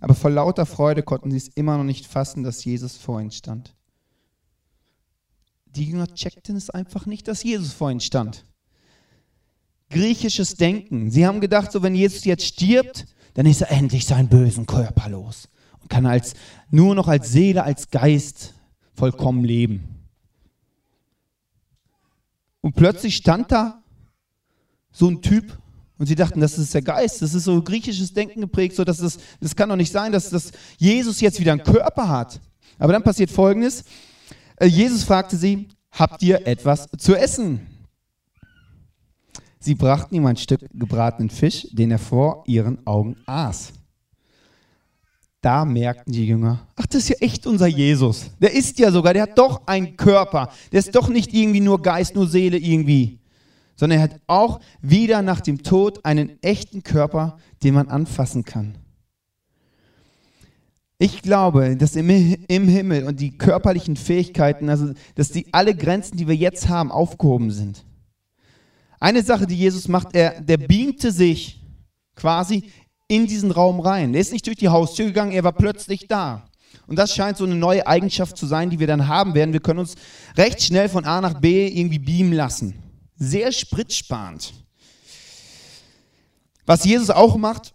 Aber 0.00 0.14
vor 0.14 0.30
lauter 0.30 0.66
Freude 0.66 1.02
konnten 1.02 1.30
sie 1.30 1.36
es 1.36 1.48
immer 1.48 1.76
noch 1.76 1.84
nicht 1.84 2.06
fassen, 2.06 2.42
dass 2.42 2.64
Jesus 2.64 2.96
vor 2.96 3.20
ihnen 3.20 3.30
stand. 3.30 3.74
Die 5.66 5.84
Jünger 5.84 6.12
checkten 6.14 6.56
es 6.56 6.70
einfach 6.70 7.06
nicht, 7.06 7.28
dass 7.28 7.42
Jesus 7.42 7.72
vor 7.72 7.90
ihnen 7.90 8.00
stand. 8.00 8.44
Griechisches 9.90 10.54
Denken. 10.54 11.10
Sie 11.10 11.26
haben 11.26 11.40
gedacht, 11.40 11.70
so 11.70 11.82
wenn 11.82 11.94
Jesus 11.94 12.24
jetzt 12.24 12.44
stirbt, 12.44 13.06
dann 13.34 13.46
ist 13.46 13.60
er 13.60 13.70
endlich 13.70 14.06
seinen 14.06 14.28
bösen 14.28 14.66
Körper 14.66 15.08
los 15.10 15.48
und 15.80 15.88
kann 15.88 16.06
als, 16.06 16.34
nur 16.70 16.94
noch 16.94 17.08
als 17.08 17.30
Seele, 17.30 17.64
als 17.64 17.90
Geist 17.90 18.54
vollkommen 18.94 19.44
leben. 19.44 20.00
Und 22.60 22.74
plötzlich 22.74 23.16
stand 23.16 23.52
da 23.52 23.82
so 24.90 25.08
ein 25.08 25.22
Typ 25.22 25.59
und 26.00 26.06
sie 26.06 26.14
dachten, 26.14 26.40
das 26.40 26.56
ist 26.56 26.72
der 26.72 26.80
Geist, 26.80 27.20
das 27.20 27.34
ist 27.34 27.44
so 27.44 27.60
griechisches 27.60 28.14
Denken 28.14 28.40
geprägt, 28.40 28.74
so 28.74 28.84
dass 28.84 28.96
das, 28.96 29.18
das 29.38 29.54
kann 29.54 29.68
doch 29.68 29.76
nicht 29.76 29.92
sein, 29.92 30.10
dass, 30.12 30.30
dass 30.30 30.50
Jesus 30.78 31.20
jetzt 31.20 31.38
wieder 31.38 31.52
einen 31.52 31.62
Körper 31.62 32.08
hat. 32.08 32.40
Aber 32.78 32.94
dann 32.94 33.02
passiert 33.02 33.30
Folgendes. 33.30 33.84
Äh, 34.56 34.64
Jesus 34.64 35.04
fragte 35.04 35.36
sie, 35.36 35.68
habt 35.92 36.22
ihr 36.22 36.46
etwas 36.46 36.88
zu 36.96 37.14
essen? 37.14 37.66
Sie 39.58 39.74
brachten 39.74 40.14
ihm 40.14 40.24
ein 40.24 40.38
Stück 40.38 40.60
gebratenen 40.72 41.28
Fisch, 41.28 41.66
den 41.70 41.90
er 41.90 41.98
vor 41.98 42.44
ihren 42.46 42.78
Augen 42.86 43.18
aß. 43.26 43.74
Da 45.42 45.66
merkten 45.66 46.14
die 46.14 46.26
Jünger, 46.26 46.66
ach, 46.76 46.86
das 46.86 47.02
ist 47.02 47.08
ja 47.10 47.16
echt 47.20 47.46
unser 47.46 47.66
Jesus. 47.66 48.30
Der 48.40 48.54
ist 48.54 48.78
ja 48.78 48.90
sogar, 48.90 49.12
der 49.12 49.24
hat 49.24 49.38
doch 49.38 49.66
einen 49.66 49.98
Körper. 49.98 50.50
Der 50.72 50.78
ist 50.78 50.94
doch 50.94 51.10
nicht 51.10 51.34
irgendwie 51.34 51.60
nur 51.60 51.82
Geist, 51.82 52.14
nur 52.14 52.26
Seele 52.26 52.56
irgendwie 52.56 53.20
sondern 53.80 53.98
er 53.98 54.04
hat 54.04 54.20
auch 54.26 54.60
wieder 54.82 55.22
nach 55.22 55.40
dem 55.40 55.62
Tod 55.62 56.04
einen 56.04 56.38
echten 56.42 56.82
Körper, 56.82 57.38
den 57.62 57.72
man 57.72 57.88
anfassen 57.88 58.44
kann. 58.44 58.74
Ich 60.98 61.22
glaube, 61.22 61.78
dass 61.78 61.96
im, 61.96 62.10
im 62.10 62.68
Himmel 62.68 63.06
und 63.06 63.20
die 63.20 63.38
körperlichen 63.38 63.96
Fähigkeiten, 63.96 64.68
also 64.68 64.92
dass 65.14 65.30
die 65.30 65.46
alle 65.54 65.74
Grenzen, 65.74 66.18
die 66.18 66.28
wir 66.28 66.36
jetzt 66.36 66.68
haben, 66.68 66.92
aufgehoben 66.92 67.50
sind. 67.50 67.86
Eine 69.00 69.22
Sache, 69.22 69.46
die 69.46 69.56
Jesus 69.56 69.88
macht, 69.88 70.14
er, 70.14 70.42
der 70.42 70.58
beamte 70.58 71.10
sich 71.10 71.62
quasi 72.16 72.64
in 73.08 73.26
diesen 73.26 73.50
Raum 73.50 73.80
rein. 73.80 74.12
Er 74.12 74.20
ist 74.20 74.34
nicht 74.34 74.46
durch 74.46 74.58
die 74.58 74.68
Haustür 74.68 75.06
gegangen, 75.06 75.32
er 75.32 75.44
war 75.44 75.54
plötzlich 75.54 76.06
da. 76.06 76.44
Und 76.86 76.98
das 76.98 77.14
scheint 77.14 77.38
so 77.38 77.44
eine 77.44 77.54
neue 77.54 77.86
Eigenschaft 77.86 78.36
zu 78.36 78.44
sein, 78.44 78.68
die 78.68 78.78
wir 78.78 78.86
dann 78.86 79.08
haben 79.08 79.34
werden. 79.34 79.54
Wir 79.54 79.60
können 79.60 79.78
uns 79.78 79.94
recht 80.36 80.60
schnell 80.60 80.90
von 80.90 81.06
A 81.06 81.22
nach 81.22 81.40
B 81.40 81.66
irgendwie 81.66 81.98
beamen 81.98 82.34
lassen 82.34 82.89
sehr 83.20 83.52
spritsparend. 83.52 84.52
Was 86.66 86.84
Jesus 86.84 87.10
auch 87.10 87.36
macht, 87.36 87.74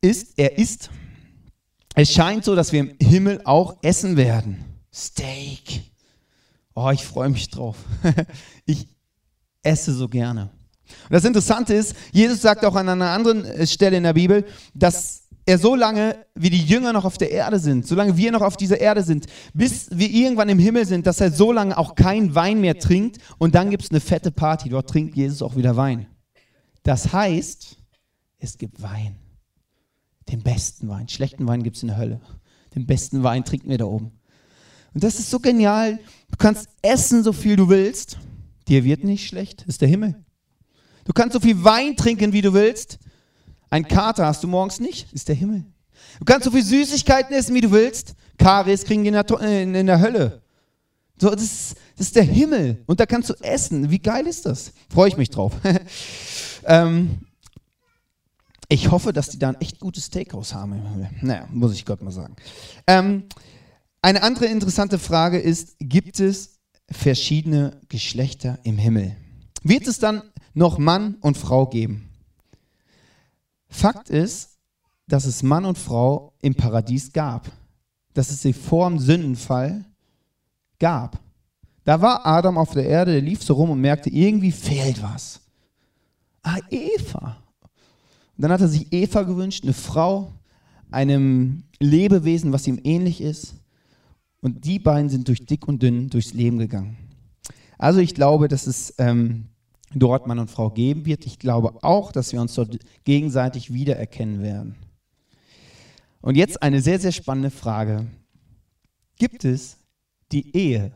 ist, 0.00 0.38
er 0.38 0.56
isst. 0.56 0.90
Es 1.94 2.12
scheint 2.12 2.44
so, 2.44 2.54
dass 2.54 2.72
wir 2.72 2.80
im 2.80 2.96
Himmel 3.00 3.42
auch 3.44 3.76
essen 3.82 4.16
werden. 4.16 4.64
Steak. 4.92 5.82
Oh, 6.74 6.90
ich 6.90 7.04
freue 7.04 7.28
mich 7.28 7.50
drauf. 7.50 7.76
ich 8.66 8.86
esse 9.62 9.92
so 9.92 10.08
gerne. 10.08 10.50
Und 11.04 11.12
das 11.12 11.24
Interessante 11.24 11.74
ist, 11.74 11.94
Jesus 12.12 12.42
sagt 12.42 12.64
auch 12.64 12.74
an 12.74 12.88
einer 12.88 13.10
anderen 13.10 13.66
Stelle 13.66 13.96
in 13.96 14.02
der 14.02 14.12
Bibel, 14.12 14.44
dass 14.74 15.23
er 15.46 15.58
so 15.58 15.74
lange, 15.74 16.24
wie 16.34 16.50
die 16.50 16.62
Jünger 16.62 16.92
noch 16.92 17.04
auf 17.04 17.18
der 17.18 17.30
Erde 17.30 17.58
sind, 17.58 17.86
solange 17.86 18.16
wir 18.16 18.32
noch 18.32 18.40
auf 18.40 18.56
dieser 18.56 18.80
Erde 18.80 19.02
sind, 19.02 19.26
bis 19.52 19.88
wir 19.90 20.08
irgendwann 20.08 20.48
im 20.48 20.58
Himmel 20.58 20.86
sind, 20.86 21.06
dass 21.06 21.20
er 21.20 21.30
so 21.30 21.52
lange 21.52 21.76
auch 21.76 21.94
kein 21.94 22.34
Wein 22.34 22.60
mehr 22.60 22.78
trinkt 22.78 23.18
und 23.38 23.54
dann 23.54 23.70
gibt 23.70 23.84
es 23.84 23.90
eine 23.90 24.00
fette 24.00 24.30
Party, 24.30 24.68
dort 24.68 24.88
trinkt 24.88 25.16
Jesus 25.16 25.42
auch 25.42 25.56
wieder 25.56 25.76
Wein. 25.76 26.06
Das 26.82 27.12
heißt, 27.12 27.76
es 28.38 28.58
gibt 28.58 28.82
Wein. 28.82 29.16
Den 30.30 30.42
besten 30.42 30.88
Wein. 30.88 31.08
Schlechten 31.08 31.46
Wein 31.46 31.62
gibt 31.62 31.76
es 31.76 31.82
in 31.82 31.88
der 31.88 31.98
Hölle. 31.98 32.20
Den 32.74 32.86
besten 32.86 33.22
Wein 33.22 33.44
trinken 33.44 33.68
wir 33.68 33.78
da 33.78 33.84
oben. 33.84 34.12
Und 34.94 35.04
das 35.04 35.18
ist 35.18 35.30
so 35.30 35.40
genial. 35.40 35.98
Du 36.30 36.36
kannst 36.38 36.68
essen, 36.82 37.22
so 37.22 37.32
viel 37.32 37.56
du 37.56 37.68
willst. 37.68 38.18
Dir 38.68 38.84
wird 38.84 39.04
nicht 39.04 39.26
schlecht, 39.26 39.62
ist 39.66 39.80
der 39.80 39.88
Himmel. 39.88 40.14
Du 41.04 41.12
kannst 41.12 41.34
so 41.34 41.40
viel 41.40 41.62
Wein 41.64 41.96
trinken, 41.96 42.32
wie 42.32 42.40
du 42.40 42.54
willst. 42.54 42.98
Ein 43.74 43.88
Kater 43.88 44.26
hast 44.26 44.44
du 44.44 44.46
morgens 44.46 44.78
nicht, 44.78 45.12
ist 45.12 45.26
der 45.26 45.34
Himmel. 45.34 45.64
Du 46.20 46.24
kannst 46.24 46.44
so 46.44 46.52
viel 46.52 46.62
Süßigkeiten 46.62 47.34
essen, 47.34 47.56
wie 47.56 47.60
du 47.60 47.72
willst. 47.72 48.14
Karies 48.38 48.84
kriegen 48.84 49.02
die 49.02 49.08
in 49.08 49.14
der, 49.14 49.28
in, 49.40 49.74
in 49.74 49.86
der 49.88 49.98
Hölle. 49.98 50.42
So, 51.20 51.30
das, 51.30 51.42
ist, 51.42 51.76
das 51.96 52.06
ist 52.06 52.14
der 52.14 52.22
Himmel. 52.22 52.84
Und 52.86 53.00
da 53.00 53.06
kannst 53.06 53.30
du 53.30 53.34
essen. 53.42 53.90
Wie 53.90 53.98
geil 53.98 54.28
ist 54.28 54.46
das? 54.46 54.72
Freue 54.88 55.08
ich 55.08 55.16
mich 55.16 55.28
drauf. 55.30 55.54
ähm, 56.66 57.18
ich 58.68 58.92
hoffe, 58.92 59.12
dass 59.12 59.30
die 59.30 59.40
da 59.40 59.48
ein 59.48 59.60
echt 59.60 59.80
gutes 59.80 60.04
Steakhouse 60.04 60.54
haben. 60.54 60.80
Naja, 61.20 61.48
muss 61.50 61.74
ich 61.74 61.84
Gott 61.84 62.00
mal 62.00 62.12
sagen. 62.12 62.36
Ähm, 62.86 63.24
eine 64.02 64.22
andere 64.22 64.46
interessante 64.46 65.00
Frage 65.00 65.40
ist, 65.40 65.74
gibt 65.80 66.20
es 66.20 66.60
verschiedene 66.88 67.80
Geschlechter 67.88 68.60
im 68.62 68.78
Himmel? 68.78 69.16
Wird 69.64 69.88
es 69.88 69.98
dann 69.98 70.22
noch 70.52 70.78
Mann 70.78 71.16
und 71.22 71.36
Frau 71.36 71.66
geben? 71.66 72.13
Fakt 73.74 74.08
ist, 74.08 74.56
dass 75.08 75.24
es 75.24 75.42
Mann 75.42 75.64
und 75.64 75.76
Frau 75.76 76.32
im 76.40 76.54
Paradies 76.54 77.12
gab. 77.12 77.50
Dass 78.14 78.30
es 78.30 78.40
sie 78.40 78.52
vor 78.52 78.88
dem 78.88 79.00
Sündenfall 79.00 79.84
gab. 80.78 81.18
Da 81.84 82.00
war 82.00 82.24
Adam 82.24 82.56
auf 82.56 82.72
der 82.72 82.86
Erde, 82.86 83.12
der 83.12 83.20
lief 83.20 83.42
so 83.42 83.54
rum 83.54 83.70
und 83.70 83.80
merkte, 83.80 84.10
irgendwie 84.10 84.52
fehlt 84.52 85.02
was. 85.02 85.40
Ah, 86.42 86.58
Eva. 86.70 87.36
Und 88.36 88.42
dann 88.42 88.52
hat 88.52 88.60
er 88.60 88.68
sich 88.68 88.92
Eva 88.92 89.22
gewünscht, 89.22 89.64
eine 89.64 89.72
Frau, 89.72 90.32
einem 90.92 91.64
Lebewesen, 91.80 92.52
was 92.52 92.68
ihm 92.68 92.80
ähnlich 92.84 93.20
ist. 93.20 93.54
Und 94.40 94.64
die 94.64 94.78
beiden 94.78 95.10
sind 95.10 95.26
durch 95.26 95.44
dick 95.44 95.66
und 95.66 95.82
dünn 95.82 96.10
durchs 96.10 96.32
Leben 96.32 96.58
gegangen. 96.58 96.96
Also 97.76 97.98
ich 97.98 98.14
glaube, 98.14 98.46
dass 98.46 98.68
es 98.68 98.94
ähm, 98.98 99.48
dort 99.94 100.26
Mann 100.26 100.38
und 100.38 100.50
Frau 100.50 100.70
geben 100.70 101.06
wird. 101.06 101.26
Ich 101.26 101.38
glaube 101.38 101.82
auch, 101.82 102.12
dass 102.12 102.32
wir 102.32 102.40
uns 102.40 102.54
dort 102.54 102.78
gegenseitig 103.04 103.72
wiedererkennen 103.72 104.42
werden. 104.42 104.76
Und 106.20 106.36
jetzt 106.36 106.62
eine 106.62 106.80
sehr, 106.80 106.98
sehr 106.98 107.12
spannende 107.12 107.50
Frage. 107.50 108.06
Gibt 109.18 109.44
es 109.44 109.76
die 110.32 110.56
Ehe 110.56 110.92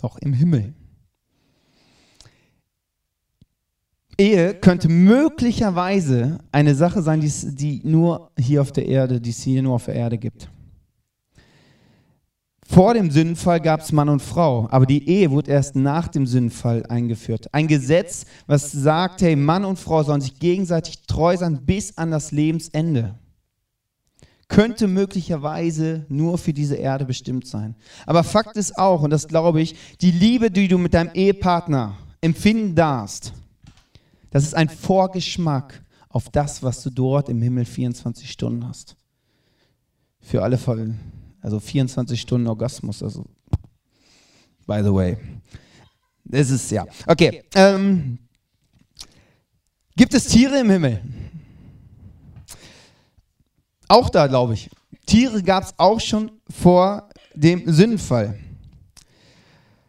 noch 0.00 0.16
im 0.18 0.32
Himmel? 0.32 0.74
Ehe 4.16 4.54
könnte 4.54 4.88
möglicherweise 4.88 6.38
eine 6.52 6.74
Sache 6.74 7.02
sein, 7.02 7.20
die 7.22 7.80
nur 7.84 8.30
hier 8.38 8.60
auf 8.60 8.70
der 8.70 8.86
Erde, 8.86 9.20
die 9.20 9.30
es 9.30 9.42
hier 9.42 9.62
nur 9.62 9.74
auf 9.74 9.86
der 9.86 9.94
Erde 9.94 10.18
gibt. 10.18 10.50
Vor 12.72 12.94
dem 12.94 13.10
Sündenfall 13.10 13.60
gab 13.60 13.80
es 13.80 13.90
Mann 13.90 14.08
und 14.08 14.22
Frau, 14.22 14.68
aber 14.70 14.86
die 14.86 15.08
Ehe 15.08 15.32
wurde 15.32 15.50
erst 15.50 15.74
nach 15.74 16.06
dem 16.06 16.24
Sündenfall 16.24 16.86
eingeführt. 16.86 17.52
Ein 17.52 17.66
Gesetz, 17.66 18.26
was 18.46 18.70
sagt, 18.70 19.22
hey, 19.22 19.34
Mann 19.34 19.64
und 19.64 19.76
Frau 19.76 20.04
sollen 20.04 20.20
sich 20.20 20.38
gegenseitig 20.38 21.02
treu 21.08 21.36
sein 21.36 21.66
bis 21.66 21.98
an 21.98 22.12
das 22.12 22.30
Lebensende. 22.30 23.18
Könnte 24.46 24.86
möglicherweise 24.86 26.06
nur 26.08 26.38
für 26.38 26.52
diese 26.52 26.76
Erde 26.76 27.06
bestimmt 27.06 27.44
sein. 27.44 27.74
Aber 28.06 28.22
Fakt 28.22 28.56
ist 28.56 28.78
auch, 28.78 29.02
und 29.02 29.10
das 29.10 29.26
glaube 29.26 29.60
ich, 29.60 29.74
die 30.00 30.12
Liebe, 30.12 30.52
die 30.52 30.68
du 30.68 30.78
mit 30.78 30.94
deinem 30.94 31.10
Ehepartner 31.12 31.96
empfinden 32.20 32.76
darfst, 32.76 33.32
das 34.30 34.44
ist 34.44 34.54
ein 34.54 34.68
Vorgeschmack 34.68 35.82
auf 36.08 36.28
das, 36.28 36.62
was 36.62 36.84
du 36.84 36.90
dort 36.90 37.30
im 37.30 37.42
Himmel 37.42 37.64
24 37.64 38.30
Stunden 38.30 38.68
hast. 38.68 38.94
Für 40.20 40.44
alle 40.44 40.56
Fälle 40.56 40.94
also 41.40 41.60
24 41.60 42.20
Stunden 42.20 42.46
Orgasmus, 42.46 43.02
also 43.02 43.24
by 44.66 44.80
the 44.82 44.92
way. 44.92 45.16
Das 46.24 46.50
ist 46.50 46.70
ja. 46.70 46.86
Okay. 47.06 47.42
Ähm, 47.54 48.18
gibt 49.96 50.14
es 50.14 50.26
Tiere 50.26 50.60
im 50.60 50.70
Himmel? 50.70 51.02
Auch 53.88 54.08
da, 54.08 54.26
glaube 54.28 54.54
ich. 54.54 54.70
Tiere 55.06 55.42
gab 55.42 55.64
es 55.64 55.74
auch 55.76 55.98
schon 55.98 56.30
vor 56.48 57.08
dem 57.34 57.72
Sündenfall. 57.72 58.38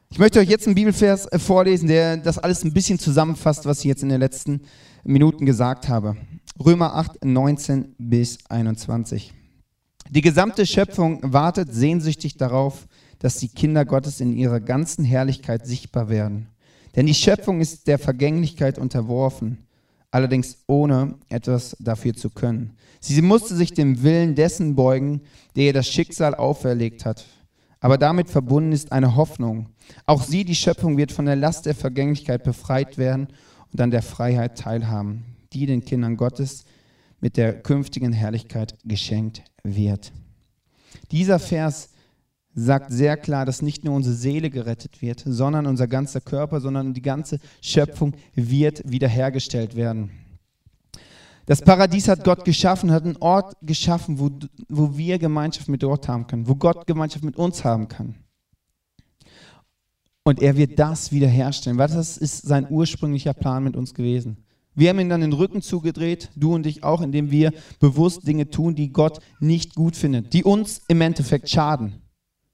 Ich 0.10 0.20
möchte 0.20 0.40
euch 0.40 0.50
jetzt 0.50 0.66
einen 0.66 0.76
Bibelvers 0.76 1.26
äh, 1.28 1.38
vorlesen, 1.40 1.88
der 1.88 2.18
das 2.18 2.38
alles 2.38 2.64
ein 2.64 2.74
bisschen 2.74 2.98
zusammenfasst, 2.98 3.66
was 3.66 3.80
ich 3.80 3.86
jetzt 3.86 4.04
in 4.04 4.10
den 4.10 4.20
letzten 4.20 4.62
Minuten 5.04 5.46
gesagt 5.46 5.88
habe. 5.88 6.18
Römer 6.64 6.96
8, 6.96 7.24
19 7.24 7.96
bis 7.98 8.40
21. 8.50 9.34
Die 10.14 10.20
gesamte 10.20 10.66
Schöpfung 10.66 11.22
wartet 11.24 11.74
sehnsüchtig 11.74 12.36
darauf, 12.36 12.86
dass 13.20 13.38
die 13.38 13.48
Kinder 13.48 13.86
Gottes 13.86 14.20
in 14.20 14.36
ihrer 14.36 14.60
ganzen 14.60 15.06
Herrlichkeit 15.06 15.66
sichtbar 15.66 16.10
werden. 16.10 16.50
Denn 16.98 17.06
die 17.06 17.14
Schöpfung 17.14 17.62
ist 17.62 17.88
der 17.88 17.98
Vergänglichkeit 17.98 18.78
unterworfen, 18.78 19.60
allerdings 20.12 20.58
ohne 20.68 21.16
etwas 21.30 21.78
dafür 21.80 22.14
zu 22.14 22.30
können. 22.30 22.76
Sie 23.00 23.22
musste 23.22 23.56
sich 23.56 23.72
dem 23.74 24.04
Willen 24.04 24.36
dessen 24.36 24.76
beugen, 24.76 25.22
der 25.56 25.68
ihr 25.68 25.74
das 25.74 25.88
Schicksal 25.88 26.36
auferlegt 26.36 27.06
hat. 27.06 27.26
Aber 27.80 27.98
damit 27.98 28.30
verbunden 28.30 28.74
ist 28.74 28.92
eine 28.92 29.16
Hoffnung. 29.16 29.70
Auch 30.06 30.24
sie, 30.24 30.44
die 30.44 30.56
Schöpfung, 30.56 30.98
wird 30.98 31.14
von 31.14 31.26
der 31.26 31.38
Last 31.38 31.68
der 31.68 31.74
Vergänglichkeit 31.74 32.44
befreit 32.44 32.98
werden 32.98 33.30
und 33.72 33.80
an 33.80 33.92
der 33.92 34.02
Freiheit 34.02 34.58
teilhaben, 34.58 35.24
die 35.54 35.68
den 35.68 35.86
Kindern 35.86 36.18
Gottes 36.18 36.66
mit 37.22 37.38
der 37.38 37.62
künftigen 37.62 38.12
Herrlichkeit 38.12 38.78
geschenkt 38.84 39.44
wird. 39.64 40.12
Dieser 41.12 41.40
Vers 41.40 41.90
sagt 42.54 42.92
sehr 42.92 43.16
klar, 43.16 43.46
dass 43.46 43.62
nicht 43.62 43.86
nur 43.86 43.96
unsere 43.96 44.16
Seele 44.16 44.50
gerettet 44.50 45.02
wird, 45.02 45.24
sondern 45.26 45.68
unser 45.68 45.88
ganzer 45.88 46.20
Körper, 46.20 46.60
sondern 46.60 46.94
die 46.94 47.02
ganze 47.02 47.40
Schöpfung 47.62 48.14
wird 48.36 48.82
wiederhergestellt 48.90 49.76
werden. 49.76 50.12
Das 51.46 51.62
Paradies 51.62 52.08
hat 52.08 52.24
Gott 52.24 52.46
geschaffen, 52.46 52.92
hat 52.92 53.04
einen 53.04 53.18
Ort 53.18 53.56
geschaffen, 53.62 54.20
wo, 54.20 54.30
wo 54.70 54.98
wir 54.98 55.18
Gemeinschaft 55.18 55.70
mit 55.70 55.82
Gott 55.82 56.08
haben 56.08 56.28
können, 56.28 56.48
wo 56.48 56.56
Gott 56.56 56.86
Gemeinschaft 56.88 57.24
mit 57.24 57.36
uns 57.36 57.64
haben 57.64 57.88
kann. 57.88 58.16
Und 60.24 60.42
er 60.42 60.56
wird 60.56 60.78
das 60.78 61.12
wiederherstellen, 61.12 61.80
weil 61.80 61.88
das 61.88 62.18
ist 62.18 62.44
sein 62.44 62.68
ursprünglicher 62.70 63.34
Plan 63.34 63.64
mit 63.64 63.76
uns 63.76 63.94
gewesen. 63.94 64.38
Wir 64.74 64.90
haben 64.90 65.00
ihm 65.00 65.10
dann 65.10 65.22
den 65.22 65.34
Rücken 65.34 65.62
zugedreht, 65.62 66.30
du 66.36 66.54
und 66.56 66.66
ich 66.66 66.84
auch, 66.84 67.02
indem 67.02 67.30
wir 67.30 67.52
bewusst 67.80 68.26
Dinge 68.28 68.50
tun, 68.50 68.76
die 68.76 68.92
Gott 68.92 69.20
nicht 69.40 69.76
gut 69.76 69.96
findet, 69.96 70.34
die 70.34 70.44
uns 70.44 70.82
im 70.88 71.02
Endeffekt 71.02 71.50
schaden. 71.50 72.02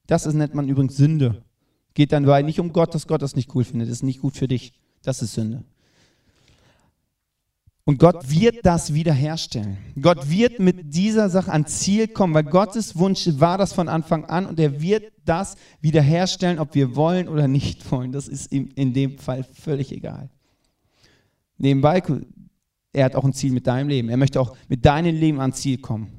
Das 0.08 0.26
ist, 0.26 0.34
nennt 0.34 0.56
man 0.56 0.68
übrigens 0.70 0.98
Sünde. 0.98 1.44
Geht 1.94 2.12
dann 2.12 2.28
weil 2.28 2.44
nicht 2.44 2.60
um 2.60 2.74
Gott, 2.74 2.96
dass 2.96 3.08
Gott 3.08 3.22
das 3.22 3.36
nicht 3.36 3.54
cool 3.56 3.64
findet. 3.64 3.90
Das 3.90 3.98
ist 3.98 4.04
nicht 4.04 4.22
gut 4.22 4.38
für 4.38 4.48
dich. 4.48 4.74
Das 5.04 5.22
ist 5.22 5.34
Sünde. 5.34 5.64
Und 7.88 8.00
Gott 8.00 8.30
wird 8.30 8.66
das 8.66 8.94
wiederherstellen. 8.94 9.78
Gott 10.02 10.30
wird 10.30 10.60
mit 10.60 10.94
dieser 10.94 11.30
Sache 11.30 11.54
ans 11.54 11.80
Ziel 11.80 12.10
kommen, 12.10 12.34
weil 12.34 12.44
Gottes 12.44 12.98
Wunsch 12.98 13.30
war 13.40 13.58
das 13.58 13.72
von 13.72 13.88
Anfang 13.88 14.26
an 14.26 14.46
und 14.46 14.60
er 14.60 14.82
wird 14.82 15.14
das 15.24 15.56
wiederherstellen, 15.80 16.60
ob 16.60 16.76
wir 16.76 16.98
wollen 16.98 17.30
oder 17.30 17.48
nicht 17.48 17.90
wollen. 17.90 18.12
Das 18.12 18.28
ist 18.28 18.52
ihm 18.52 18.70
in 18.76 18.94
dem 18.94 19.18
Fall 19.18 19.44
völlig 19.44 19.94
egal. 19.94 20.30
Nebenbei, 21.58 22.04
er 22.94 23.06
hat 23.06 23.16
auch 23.16 23.24
ein 23.24 23.34
Ziel 23.34 23.52
mit 23.52 23.68
deinem 23.68 23.90
Leben. 23.90 24.10
Er 24.10 24.18
möchte 24.18 24.40
auch 24.40 24.56
mit 24.68 24.86
deinem 24.86 25.16
Leben 25.16 25.40
ans 25.40 25.62
Ziel 25.62 25.78
kommen. 25.78 26.10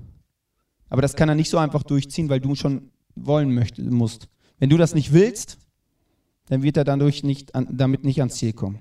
Aber 0.88 1.02
das 1.02 1.16
kann 1.16 1.28
er 1.28 1.34
nicht 1.34 1.50
so 1.50 1.58
einfach 1.58 1.82
durchziehen, 1.82 2.28
weil 2.28 2.40
du 2.40 2.54
schon 2.54 2.90
wollen 3.14 3.52
möcht, 3.52 3.78
musst. 3.78 4.28
Wenn 4.58 4.70
du 4.70 4.76
das 4.76 4.94
nicht 4.94 5.12
willst, 5.12 5.58
dann 6.46 6.62
wird 6.62 6.76
er 6.76 6.84
dadurch 6.84 7.22
nicht, 7.22 7.52
damit 7.70 8.04
nicht 8.04 8.20
ans 8.20 8.36
Ziel 8.36 8.52
kommen. 8.52 8.80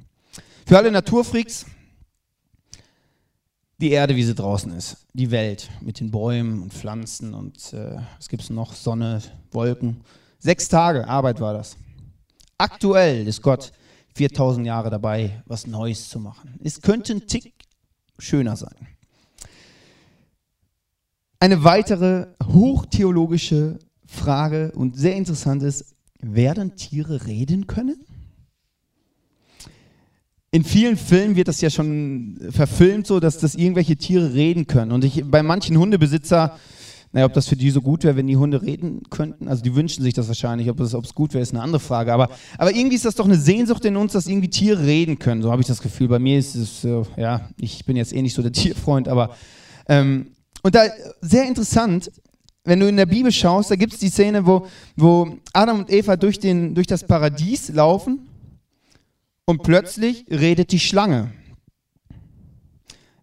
Für 0.65 0.77
alle 0.77 0.91
Naturfreaks, 0.91 1.65
die 3.79 3.91
Erde, 3.91 4.15
wie 4.15 4.23
sie 4.23 4.33
draußen 4.33 4.71
ist, 4.71 5.05
die 5.13 5.31
Welt 5.31 5.69
mit 5.81 5.99
den 5.99 6.11
Bäumen 6.11 6.63
und 6.63 6.73
Pflanzen 6.73 7.33
und 7.33 7.73
äh, 7.73 7.97
was 8.17 8.27
gibt 8.27 8.43
es 8.43 8.49
noch? 8.49 8.73
Sonne, 8.73 9.21
Wolken. 9.51 10.01
Sechs 10.39 10.67
Tage 10.67 11.07
Arbeit 11.07 11.39
war 11.39 11.53
das. 11.53 11.77
Aktuell 12.57 13.27
ist 13.27 13.41
Gott 13.41 13.71
4000 14.17 14.65
Jahre 14.65 14.89
dabei, 14.89 15.43
was 15.45 15.67
Neues 15.67 16.09
zu 16.09 16.19
machen. 16.19 16.59
Es 16.63 16.81
könnte 16.81 17.13
ein 17.13 17.27
Tick 17.27 17.53
schöner 18.17 18.55
sein. 18.55 18.75
Eine 21.39 21.63
weitere 21.63 22.27
hochtheologische 22.43 23.77
Frage 24.07 24.71
und 24.73 24.97
sehr 24.97 25.15
interessant 25.15 25.61
ist, 25.61 25.93
werden 26.19 26.75
Tiere 26.75 27.27
reden 27.27 27.67
können? 27.67 28.03
In 30.49 30.63
vielen 30.63 30.97
Filmen 30.97 31.35
wird 31.35 31.47
das 31.47 31.61
ja 31.61 31.69
schon 31.69 32.39
verfilmt, 32.49 33.05
so 33.05 33.19
dass 33.19 33.37
das 33.37 33.53
irgendwelche 33.53 33.97
Tiere 33.97 34.33
reden 34.33 34.65
können. 34.65 34.91
Und 34.91 35.03
ich, 35.03 35.23
bei 35.25 35.43
manchen 35.43 35.77
Hundebesitzer 35.77 36.57
naja, 37.17 37.25
ob 37.25 37.33
das 37.33 37.47
für 37.47 37.55
die 37.55 37.71
so 37.71 37.81
gut 37.81 38.03
wäre, 38.03 38.15
wenn 38.15 38.27
die 38.27 38.37
Hunde 38.37 38.61
reden 38.61 39.01
könnten. 39.09 39.47
Also 39.47 39.63
die 39.63 39.73
wünschen 39.73 40.03
sich 40.03 40.13
das 40.13 40.27
wahrscheinlich. 40.27 40.69
Ob 40.69 40.79
es, 40.79 41.15
gut 41.15 41.33
wäre, 41.33 41.41
ist 41.41 41.51
eine 41.51 41.63
andere 41.63 41.79
Frage. 41.79 42.13
Aber, 42.13 42.29
aber 42.59 42.75
irgendwie 42.75 42.95
ist 42.95 43.05
das 43.05 43.15
doch 43.15 43.25
eine 43.25 43.39
Sehnsucht 43.39 43.83
in 43.85 43.97
uns, 43.97 44.13
dass 44.13 44.27
irgendwie 44.27 44.51
Tiere 44.51 44.85
reden 44.85 45.17
können. 45.17 45.41
So 45.41 45.51
habe 45.51 45.59
ich 45.59 45.67
das 45.67 45.81
Gefühl. 45.81 46.09
Bei 46.09 46.19
mir 46.19 46.37
ist 46.37 46.53
es, 46.53 46.83
äh, 46.83 47.01
ja, 47.15 47.49
ich 47.59 47.83
bin 47.85 47.97
jetzt 47.97 48.13
eh 48.13 48.21
nicht 48.21 48.35
so 48.35 48.43
der 48.43 48.51
Tierfreund, 48.53 49.07
aber 49.07 49.35
ähm, 49.89 50.27
und 50.61 50.75
da 50.75 50.83
sehr 51.21 51.47
interessant, 51.47 52.11
wenn 52.65 52.79
du 52.79 52.87
in 52.87 52.97
der 52.97 53.07
Bibel 53.07 53.31
schaust, 53.31 53.71
da 53.71 53.75
gibt 53.75 53.93
es 53.93 53.99
die 53.99 54.09
Szene, 54.09 54.45
wo, 54.45 54.67
wo 54.95 55.39
Adam 55.53 55.79
und 55.79 55.91
Eva 55.91 56.17
durch, 56.17 56.37
den, 56.37 56.75
durch 56.75 56.85
das 56.85 57.03
Paradies 57.03 57.69
laufen 57.69 58.27
Und 59.45 59.63
plötzlich 59.63 60.23
redet 60.29 60.71
die 60.71 60.79
Schlange. 60.79 61.31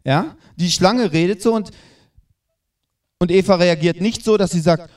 Ja, 0.04 0.34
die 0.56 0.72
Schlange 0.72 1.12
redet 1.12 1.40
so 1.40 1.54
und, 1.54 1.70
und 3.24 3.30
Eva 3.30 3.54
reagiert 3.54 4.00
nicht 4.00 4.22
so, 4.22 4.36
dass 4.36 4.50
sie 4.50 4.60
sagt, 4.60 4.90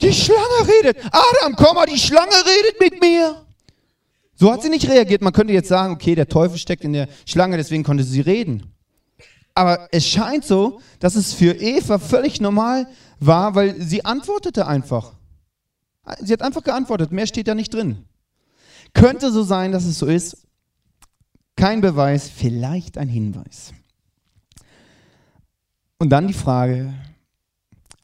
die 0.00 0.12
Schlange 0.12 0.68
redet. 0.82 1.04
Adam, 1.06 1.56
komm 1.56 1.74
mal, 1.74 1.86
die 1.86 1.98
Schlange 1.98 2.30
redet 2.30 2.80
mit 2.80 3.00
mir. 3.00 3.44
So 4.34 4.50
hat 4.52 4.62
sie 4.62 4.70
nicht 4.70 4.88
reagiert. 4.88 5.20
Man 5.22 5.32
könnte 5.32 5.52
jetzt 5.52 5.68
sagen, 5.68 5.92
okay, 5.92 6.14
der 6.14 6.28
Teufel 6.28 6.56
steckt 6.56 6.84
in 6.84 6.92
der 6.92 7.08
Schlange, 7.26 7.56
deswegen 7.56 7.82
konnte 7.82 8.04
sie 8.04 8.20
reden. 8.20 8.72
Aber 9.54 9.88
es 9.90 10.06
scheint 10.06 10.44
so, 10.44 10.80
dass 11.00 11.16
es 11.16 11.34
für 11.34 11.52
Eva 11.52 11.98
völlig 11.98 12.40
normal 12.40 12.86
war, 13.18 13.56
weil 13.56 13.78
sie 13.82 14.04
antwortete 14.04 14.66
einfach. 14.66 15.12
Sie 16.20 16.32
hat 16.32 16.42
einfach 16.42 16.62
geantwortet, 16.62 17.10
mehr 17.10 17.26
steht 17.26 17.48
da 17.48 17.54
nicht 17.54 17.74
drin. 17.74 18.04
Könnte 18.94 19.32
so 19.32 19.42
sein, 19.42 19.72
dass 19.72 19.84
es 19.84 19.98
so 19.98 20.06
ist. 20.06 20.46
Kein 21.56 21.80
Beweis, 21.80 22.30
vielleicht 22.30 22.96
ein 22.96 23.08
Hinweis. 23.08 23.72
Und 26.00 26.08
dann 26.08 26.26
die 26.26 26.32
Frage, 26.32 26.94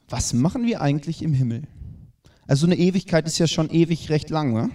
was 0.07 0.31
machen 0.31 0.67
wir 0.67 0.81
eigentlich 0.81 1.23
im 1.23 1.33
Himmel? 1.33 1.63
Also 2.45 2.67
eine 2.67 2.77
Ewigkeit 2.77 3.25
ist 3.25 3.39
ja 3.39 3.47
schon 3.47 3.71
ewig 3.71 4.11
recht 4.11 4.29
lang. 4.29 4.53
Ne? 4.53 4.69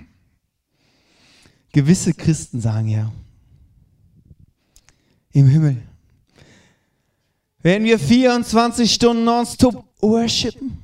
Gewisse 1.73 2.14
Christen 2.14 2.61
sagen 2.61 2.88
ja, 2.88 3.12
im 5.31 5.47
Himmel 5.47 5.81
werden 7.62 7.85
wir 7.85 8.00
24 8.00 8.93
Stunden 8.93 9.23
nonstop 9.23 9.85
worshipen, 10.00 10.79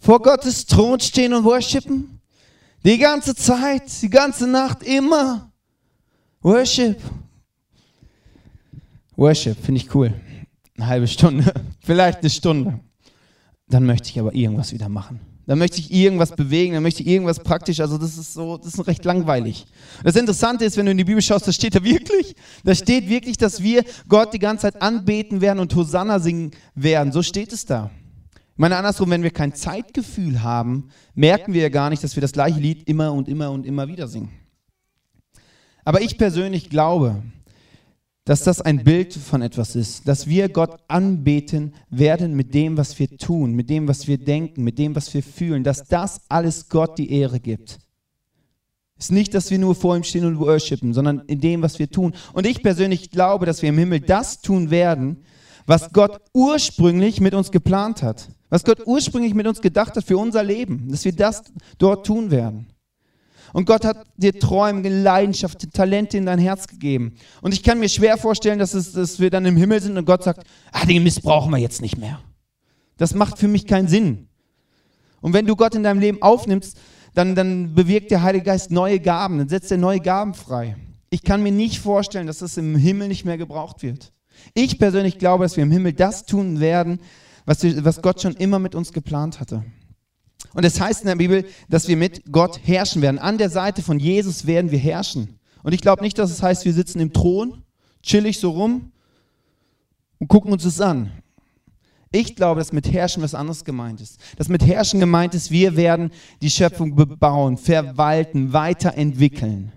vor 0.00 0.22
Gottes 0.22 0.64
Thron 0.64 0.98
stehen 1.00 1.34
und 1.34 1.44
worshipen, 1.44 2.18
die 2.82 2.96
ganze 2.96 3.34
Zeit, 3.34 3.82
die 4.00 4.08
ganze 4.08 4.46
Nacht, 4.46 4.82
immer. 4.84 5.52
Worship. 6.40 6.98
Worship, 9.16 9.62
finde 9.62 9.82
ich 9.82 9.94
cool 9.94 10.14
eine 10.78 10.86
halbe 10.86 11.08
Stunde, 11.08 11.52
vielleicht 11.80 12.20
eine 12.20 12.30
Stunde. 12.30 12.80
Dann 13.68 13.84
möchte 13.84 14.08
ich 14.08 14.18
aber 14.18 14.34
irgendwas 14.34 14.72
wieder 14.72 14.88
machen. 14.88 15.20
Dann 15.48 15.58
möchte 15.58 15.80
ich 15.80 15.90
irgendwas 15.90 16.36
bewegen, 16.36 16.74
dann 16.74 16.82
möchte 16.82 17.02
ich 17.02 17.08
irgendwas 17.08 17.40
praktisch. 17.40 17.80
Also 17.80 17.96
das 17.96 18.18
ist 18.18 18.34
so, 18.34 18.58
das 18.58 18.74
ist 18.74 18.86
recht 18.86 19.04
langweilig. 19.06 19.64
Das 20.04 20.14
Interessante 20.14 20.66
ist, 20.66 20.76
wenn 20.76 20.84
du 20.84 20.92
in 20.92 20.98
die 20.98 21.04
Bibel 21.04 21.22
schaust, 21.22 21.48
da 21.48 21.52
steht 21.52 21.74
da 21.74 21.82
wirklich, 21.82 22.34
da 22.64 22.74
steht 22.74 23.08
wirklich, 23.08 23.38
dass 23.38 23.62
wir 23.62 23.82
Gott 24.08 24.34
die 24.34 24.38
ganze 24.38 24.62
Zeit 24.62 24.82
anbeten 24.82 25.40
werden 25.40 25.58
und 25.58 25.74
Hosanna 25.74 26.18
singen 26.18 26.50
werden. 26.74 27.12
So 27.12 27.22
steht 27.22 27.54
es 27.54 27.64
da. 27.64 27.90
Ich 28.34 28.58
meine 28.58 28.76
andersrum, 28.76 29.08
wenn 29.08 29.22
wir 29.22 29.30
kein 29.30 29.54
Zeitgefühl 29.54 30.42
haben, 30.42 30.90
merken 31.14 31.54
wir 31.54 31.62
ja 31.62 31.68
gar 31.70 31.88
nicht, 31.88 32.04
dass 32.04 32.14
wir 32.14 32.20
das 32.20 32.32
gleiche 32.32 32.60
Lied 32.60 32.86
immer 32.86 33.14
und 33.14 33.26
immer 33.26 33.50
und 33.50 33.64
immer 33.64 33.88
wieder 33.88 34.06
singen. 34.06 34.32
Aber 35.82 36.02
ich 36.02 36.18
persönlich 36.18 36.68
glaube, 36.68 37.22
dass 38.28 38.44
das 38.44 38.60
ein 38.60 38.84
Bild 38.84 39.14
von 39.14 39.40
etwas 39.40 39.74
ist, 39.74 40.06
dass 40.06 40.26
wir 40.26 40.50
Gott 40.50 40.76
anbeten 40.86 41.72
werden 41.88 42.34
mit 42.34 42.52
dem, 42.52 42.76
was 42.76 42.98
wir 42.98 43.16
tun, 43.16 43.54
mit 43.54 43.70
dem, 43.70 43.88
was 43.88 44.06
wir 44.06 44.18
denken, 44.18 44.64
mit 44.64 44.78
dem, 44.78 44.94
was 44.94 45.14
wir 45.14 45.22
fühlen, 45.22 45.64
dass 45.64 45.84
das 45.84 46.20
alles 46.28 46.68
Gott 46.68 46.98
die 46.98 47.10
Ehre 47.10 47.40
gibt. 47.40 47.78
Es 48.98 49.06
ist 49.06 49.12
nicht, 49.12 49.32
dass 49.32 49.50
wir 49.50 49.58
nur 49.58 49.74
vor 49.74 49.96
ihm 49.96 50.04
stehen 50.04 50.26
und 50.26 50.38
worshipen, 50.38 50.92
sondern 50.92 51.20
in 51.20 51.40
dem, 51.40 51.62
was 51.62 51.78
wir 51.78 51.88
tun. 51.88 52.12
Und 52.34 52.46
ich 52.46 52.62
persönlich 52.62 53.10
glaube, 53.10 53.46
dass 53.46 53.62
wir 53.62 53.70
im 53.70 53.78
Himmel 53.78 54.00
das 54.00 54.42
tun 54.42 54.68
werden, 54.68 55.24
was 55.64 55.90
Gott 55.94 56.20
ursprünglich 56.34 57.22
mit 57.22 57.32
uns 57.32 57.50
geplant 57.50 58.02
hat, 58.02 58.28
was 58.50 58.62
Gott 58.62 58.86
ursprünglich 58.86 59.32
mit 59.32 59.46
uns 59.46 59.62
gedacht 59.62 59.96
hat 59.96 60.04
für 60.04 60.18
unser 60.18 60.44
Leben, 60.44 60.90
dass 60.90 61.06
wir 61.06 61.12
das 61.12 61.44
dort 61.78 62.04
tun 62.04 62.30
werden. 62.30 62.66
Und 63.52 63.66
Gott 63.66 63.84
hat 63.84 64.06
dir 64.16 64.38
Träume, 64.38 64.88
Leidenschaft, 64.88 65.72
Talente 65.72 66.16
in 66.16 66.26
dein 66.26 66.38
Herz 66.38 66.66
gegeben. 66.66 67.14
Und 67.40 67.54
ich 67.54 67.62
kann 67.62 67.80
mir 67.80 67.88
schwer 67.88 68.18
vorstellen, 68.18 68.58
dass, 68.58 68.74
es, 68.74 68.92
dass 68.92 69.20
wir 69.20 69.30
dann 69.30 69.44
im 69.46 69.56
Himmel 69.56 69.80
sind 69.80 69.96
und 69.96 70.04
Gott 70.04 70.22
sagt, 70.22 70.44
ah, 70.72 70.84
den 70.84 71.02
missbrauchen 71.02 71.50
wir 71.50 71.58
jetzt 71.58 71.80
nicht 71.80 71.98
mehr. 71.98 72.20
Das 72.96 73.14
macht 73.14 73.38
für 73.38 73.48
mich 73.48 73.66
keinen 73.66 73.88
Sinn. 73.88 74.28
Und 75.20 75.32
wenn 75.32 75.46
du 75.46 75.56
Gott 75.56 75.74
in 75.74 75.82
deinem 75.82 76.00
Leben 76.00 76.22
aufnimmst, 76.22 76.76
dann, 77.14 77.34
dann 77.34 77.74
bewirkt 77.74 78.10
der 78.10 78.22
Heilige 78.22 78.44
Geist 78.44 78.70
neue 78.70 79.00
Gaben, 79.00 79.38
dann 79.38 79.48
setzt 79.48 79.72
er 79.72 79.78
neue 79.78 80.00
Gaben 80.00 80.34
frei. 80.34 80.76
Ich 81.10 81.22
kann 81.22 81.42
mir 81.42 81.52
nicht 81.52 81.78
vorstellen, 81.78 82.26
dass 82.26 82.38
das 82.38 82.56
im 82.56 82.76
Himmel 82.76 83.08
nicht 83.08 83.24
mehr 83.24 83.38
gebraucht 83.38 83.82
wird. 83.82 84.12
Ich 84.54 84.78
persönlich 84.78 85.18
glaube, 85.18 85.44
dass 85.44 85.56
wir 85.56 85.64
im 85.64 85.70
Himmel 85.70 85.94
das 85.94 86.26
tun 86.26 86.60
werden, 86.60 87.00
was, 87.44 87.62
wir, 87.62 87.84
was 87.84 88.02
Gott 88.02 88.20
schon 88.20 88.34
immer 88.34 88.58
mit 88.58 88.74
uns 88.74 88.92
geplant 88.92 89.40
hatte. 89.40 89.64
Und 90.54 90.64
es 90.64 90.74
das 90.74 90.82
heißt 90.82 91.00
in 91.02 91.08
der 91.08 91.16
Bibel, 91.16 91.44
dass 91.68 91.88
wir 91.88 91.96
mit 91.96 92.32
Gott 92.32 92.60
herrschen 92.64 93.02
werden. 93.02 93.18
An 93.18 93.38
der 93.38 93.50
Seite 93.50 93.82
von 93.82 93.98
Jesus 93.98 94.46
werden 94.46 94.70
wir 94.70 94.78
herrschen. 94.78 95.38
Und 95.62 95.72
ich 95.72 95.80
glaube 95.80 96.02
nicht, 96.02 96.18
dass 96.18 96.30
es 96.30 96.42
heißt, 96.42 96.64
wir 96.64 96.72
sitzen 96.72 97.00
im 97.00 97.12
Thron, 97.12 97.62
chillig 98.02 98.38
so 98.38 98.50
rum 98.50 98.92
und 100.18 100.28
gucken 100.28 100.52
uns 100.52 100.62
das 100.62 100.80
an. 100.80 101.10
Ich 102.10 102.36
glaube, 102.36 102.60
dass 102.60 102.72
mit 102.72 102.90
Herrschen 102.90 103.22
was 103.22 103.34
anderes 103.34 103.64
gemeint 103.64 104.00
ist. 104.00 104.18
Dass 104.36 104.48
mit 104.48 104.66
Herrschen 104.66 104.98
gemeint 104.98 105.34
ist, 105.34 105.50
wir 105.50 105.76
werden 105.76 106.10
die 106.40 106.50
Schöpfung 106.50 106.94
bebauen, 106.94 107.58
verwalten, 107.58 108.52
weiterentwickeln. 108.52 109.72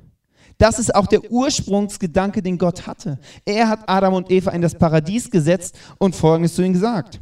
Das 0.57 0.79
ist 0.79 0.93
auch 0.95 1.07
der 1.07 1.29
Ursprungsgedanke, 1.29 2.41
den 2.41 2.57
Gott 2.57 2.85
hatte. 2.87 3.19
Er 3.45 3.67
hat 3.67 3.81
Adam 3.87 4.13
und 4.13 4.31
Eva 4.31 4.51
in 4.51 4.61
das 4.61 4.77
Paradies 4.77 5.29
gesetzt 5.29 5.77
und 5.97 6.15
Folgendes 6.15 6.55
zu 6.55 6.61
ihnen 6.61 6.73
gesagt. 6.73 7.19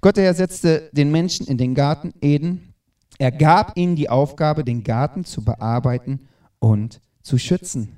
Gott 0.00 0.18
ersetzte 0.18 0.90
den 0.92 1.10
Menschen 1.10 1.46
in 1.46 1.56
den 1.56 1.74
Garten 1.74 2.12
Eden 2.20 2.73
er 3.18 3.30
gab 3.30 3.76
ihnen 3.76 3.96
die 3.96 4.08
Aufgabe, 4.08 4.64
den 4.64 4.82
Garten 4.82 5.24
zu 5.24 5.44
bearbeiten 5.44 6.28
und 6.58 7.00
zu 7.22 7.38
schützen. 7.38 7.96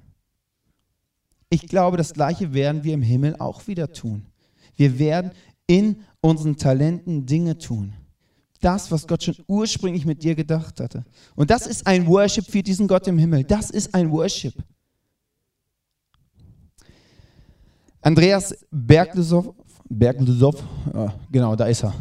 Ich 1.48 1.68
glaube, 1.68 1.96
das 1.96 2.12
Gleiche 2.12 2.52
werden 2.52 2.84
wir 2.84 2.94
im 2.94 3.02
Himmel 3.02 3.36
auch 3.38 3.66
wieder 3.66 3.92
tun. 3.92 4.26
Wir 4.76 4.98
werden 4.98 5.30
in 5.66 6.02
unseren 6.20 6.56
Talenten 6.56 7.26
Dinge 7.26 7.58
tun. 7.58 7.94
Das, 8.60 8.90
was 8.90 9.06
Gott 9.06 9.22
schon 9.22 9.36
ursprünglich 9.46 10.06
mit 10.06 10.22
dir 10.22 10.34
gedacht 10.34 10.80
hatte. 10.80 11.04
Und 11.34 11.50
das 11.50 11.66
ist 11.66 11.86
ein 11.86 12.06
Worship 12.06 12.46
für 12.46 12.62
diesen 12.62 12.88
Gott 12.88 13.06
im 13.06 13.18
Himmel. 13.18 13.44
Das 13.44 13.70
ist 13.70 13.94
ein 13.94 14.10
Worship. 14.10 14.54
Andreas 18.00 18.54
Berglusow, 18.70 19.54
Berglusow 19.88 20.54
ja, 20.94 21.14
genau, 21.30 21.56
da 21.56 21.66
ist 21.66 21.84
er. 21.84 21.94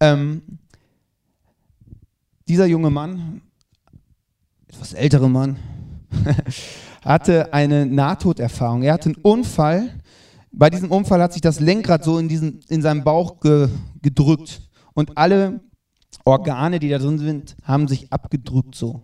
Ähm, 0.00 0.42
dieser 2.48 2.66
junge 2.66 2.90
Mann, 2.90 3.42
etwas 4.68 4.92
ältere 4.92 5.28
Mann, 5.28 5.56
hatte 7.04 7.52
eine 7.52 7.86
Nahtoderfahrung. 7.86 8.82
Er 8.82 8.94
hatte 8.94 9.10
einen 9.10 9.22
Unfall. 9.22 10.00
Bei 10.52 10.70
diesem 10.70 10.90
Unfall 10.90 11.22
hat 11.22 11.32
sich 11.32 11.42
das 11.42 11.60
Lenkrad 11.60 12.04
so 12.04 12.18
in, 12.18 12.28
diesen, 12.28 12.60
in 12.68 12.82
seinem 12.82 13.04
Bauch 13.04 13.40
ge, 13.40 13.68
gedrückt. 14.02 14.62
Und 14.94 15.16
alle 15.16 15.60
Organe, 16.24 16.78
die 16.78 16.88
da 16.88 16.98
drin 16.98 17.18
sind, 17.18 17.56
haben 17.64 17.88
sich 17.88 18.12
abgedrückt 18.12 18.74
so. 18.74 19.02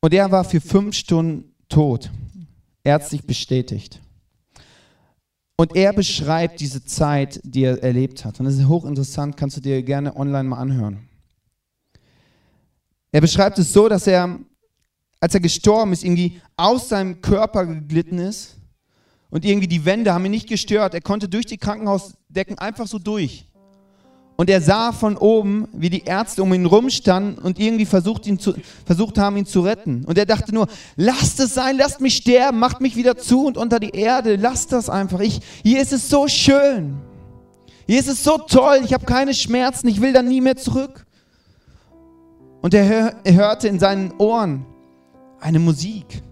Und 0.00 0.14
er 0.14 0.30
war 0.30 0.44
für 0.44 0.60
fünf 0.60 0.94
Stunden 0.94 1.54
tot, 1.68 2.10
ärztlich 2.84 3.26
bestätigt. 3.26 4.00
Und 5.56 5.74
er 5.74 5.92
beschreibt 5.92 6.60
diese 6.60 6.84
Zeit, 6.84 7.40
die 7.42 7.64
er 7.64 7.82
erlebt 7.82 8.24
hat. 8.24 8.38
Und 8.38 8.46
das 8.46 8.54
ist 8.54 8.68
hochinteressant, 8.68 9.36
kannst 9.36 9.56
du 9.56 9.60
dir 9.60 9.82
gerne 9.82 10.14
online 10.14 10.48
mal 10.48 10.58
anhören. 10.58 11.07
Er 13.10 13.20
beschreibt 13.20 13.58
es 13.58 13.72
so, 13.72 13.88
dass 13.88 14.06
er, 14.06 14.38
als 15.20 15.34
er 15.34 15.40
gestorben 15.40 15.92
ist, 15.92 16.04
irgendwie 16.04 16.40
aus 16.56 16.88
seinem 16.88 17.20
Körper 17.20 17.66
geglitten 17.66 18.18
ist 18.18 18.56
und 19.30 19.44
irgendwie 19.44 19.68
die 19.68 19.84
Wände 19.84 20.12
haben 20.12 20.24
ihn 20.24 20.30
nicht 20.30 20.48
gestört. 20.48 20.94
Er 20.94 21.00
konnte 21.00 21.28
durch 21.28 21.46
die 21.46 21.58
Krankenhausdecken 21.58 22.58
einfach 22.58 22.86
so 22.86 22.98
durch. 22.98 23.46
Und 24.40 24.48
er 24.48 24.60
sah 24.60 24.92
von 24.92 25.16
oben, 25.16 25.66
wie 25.72 25.90
die 25.90 26.04
Ärzte 26.04 26.44
um 26.44 26.54
ihn 26.54 26.64
rumstanden 26.64 27.42
und 27.42 27.58
irgendwie 27.58 27.86
versucht, 27.86 28.24
ihn 28.24 28.38
zu, 28.38 28.54
versucht 28.86 29.18
haben, 29.18 29.36
ihn 29.36 29.46
zu 29.46 29.62
retten. 29.62 30.04
Und 30.04 30.16
er 30.16 30.26
dachte 30.26 30.54
nur, 30.54 30.68
lasst 30.94 31.40
es 31.40 31.54
sein, 31.54 31.76
lasst 31.76 32.00
mich 32.00 32.18
sterben, 32.18 32.60
macht 32.60 32.80
mich 32.80 32.94
wieder 32.94 33.16
zu 33.16 33.46
und 33.46 33.56
unter 33.56 33.80
die 33.80 33.90
Erde, 33.90 34.36
lasst 34.36 34.70
das 34.70 34.88
einfach. 34.88 35.18
Ich, 35.18 35.40
hier 35.64 35.82
ist 35.82 35.92
es 35.92 36.08
so 36.08 36.28
schön. 36.28 36.98
Hier 37.88 37.98
ist 37.98 38.06
es 38.06 38.22
so 38.22 38.38
toll, 38.38 38.82
ich 38.84 38.94
habe 38.94 39.06
keine 39.06 39.34
Schmerzen, 39.34 39.88
ich 39.88 40.00
will 40.00 40.12
dann 40.12 40.28
nie 40.28 40.40
mehr 40.40 40.56
zurück. 40.56 41.04
Und 42.60 42.74
er 42.74 43.22
hörte 43.24 43.68
in 43.68 43.78
seinen 43.78 44.12
Ohren 44.18 44.66
eine 45.40 45.58
Musik, 45.58 46.22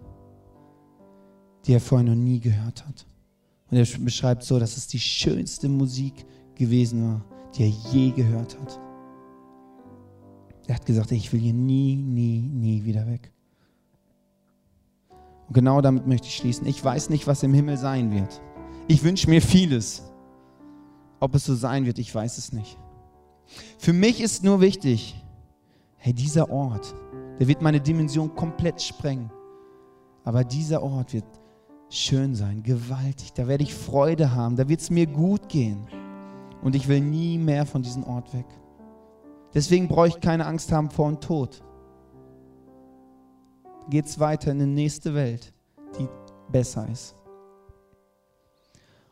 die 1.64 1.72
er 1.72 1.80
vorher 1.80 2.08
noch 2.08 2.20
nie 2.20 2.40
gehört 2.40 2.86
hat. 2.86 3.06
Und 3.70 3.76
er 3.76 3.86
beschreibt 4.00 4.42
so, 4.42 4.58
dass 4.58 4.76
es 4.76 4.86
die 4.86 4.98
schönste 4.98 5.68
Musik 5.68 6.26
gewesen 6.54 7.04
war, 7.04 7.24
die 7.54 7.64
er 7.64 7.68
je 7.92 8.10
gehört 8.10 8.58
hat. 8.60 8.80
Er 10.66 10.76
hat 10.76 10.86
gesagt, 10.86 11.12
ich 11.12 11.32
will 11.32 11.40
hier 11.40 11.52
nie, 11.52 11.96
nie, 11.96 12.40
nie 12.40 12.84
wieder 12.84 13.06
weg. 13.06 13.32
Und 15.46 15.54
genau 15.54 15.80
damit 15.80 16.06
möchte 16.06 16.26
ich 16.26 16.36
schließen. 16.36 16.66
Ich 16.66 16.82
weiß 16.84 17.08
nicht, 17.10 17.26
was 17.26 17.42
im 17.44 17.54
Himmel 17.54 17.76
sein 17.76 18.10
wird. 18.10 18.40
Ich 18.88 19.04
wünsche 19.04 19.30
mir 19.30 19.40
vieles. 19.40 20.02
Ob 21.20 21.34
es 21.34 21.44
so 21.44 21.54
sein 21.54 21.86
wird, 21.86 21.98
ich 21.98 22.12
weiß 22.12 22.38
es 22.38 22.52
nicht. 22.52 22.76
Für 23.78 23.92
mich 23.92 24.20
ist 24.20 24.42
nur 24.42 24.60
wichtig, 24.60 25.14
hey, 26.07 26.14
dieser 26.14 26.49
Ort, 26.53 26.95
der 27.40 27.49
wird 27.49 27.62
meine 27.62 27.81
Dimension 27.81 28.33
komplett 28.33 28.81
sprengen. 28.81 29.29
Aber 30.23 30.45
dieser 30.45 30.81
Ort 30.81 31.12
wird 31.12 31.25
schön 31.88 32.37
sein, 32.37 32.62
gewaltig. 32.62 33.33
Da 33.33 33.49
werde 33.49 33.64
ich 33.64 33.75
Freude 33.75 34.33
haben, 34.33 34.55
da 34.55 34.69
wird 34.69 34.81
es 34.81 34.88
mir 34.88 35.09
gut 35.09 35.49
gehen. 35.49 35.88
Und 36.62 36.77
ich 36.77 36.87
will 36.87 37.01
nie 37.01 37.38
mehr 37.38 37.66
von 37.66 37.83
diesem 37.83 38.05
Ort 38.05 38.33
weg. 38.35 38.47
Deswegen 39.53 39.88
brauche 39.88 40.07
ich 40.07 40.21
keine 40.21 40.47
Angst 40.47 40.71
haben 40.71 40.90
vor 40.90 41.09
dem 41.09 41.19
Tod. 41.19 41.61
Geht 43.90 44.07
es 44.07 44.21
weiter 44.21 44.53
in 44.53 44.61
die 44.61 44.66
nächste 44.66 45.12
Welt, 45.12 45.53
die 45.99 46.07
besser 46.53 46.88
ist. 46.88 47.16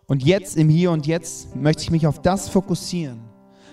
Und 0.07 0.23
jetzt, 0.23 0.57
im 0.57 0.69
Hier 0.69 0.93
und 0.93 1.09
Jetzt, 1.09 1.57
möchte 1.57 1.83
ich 1.83 1.91
mich 1.91 2.07
auf 2.07 2.23
das 2.23 2.49
fokussieren, 2.49 3.19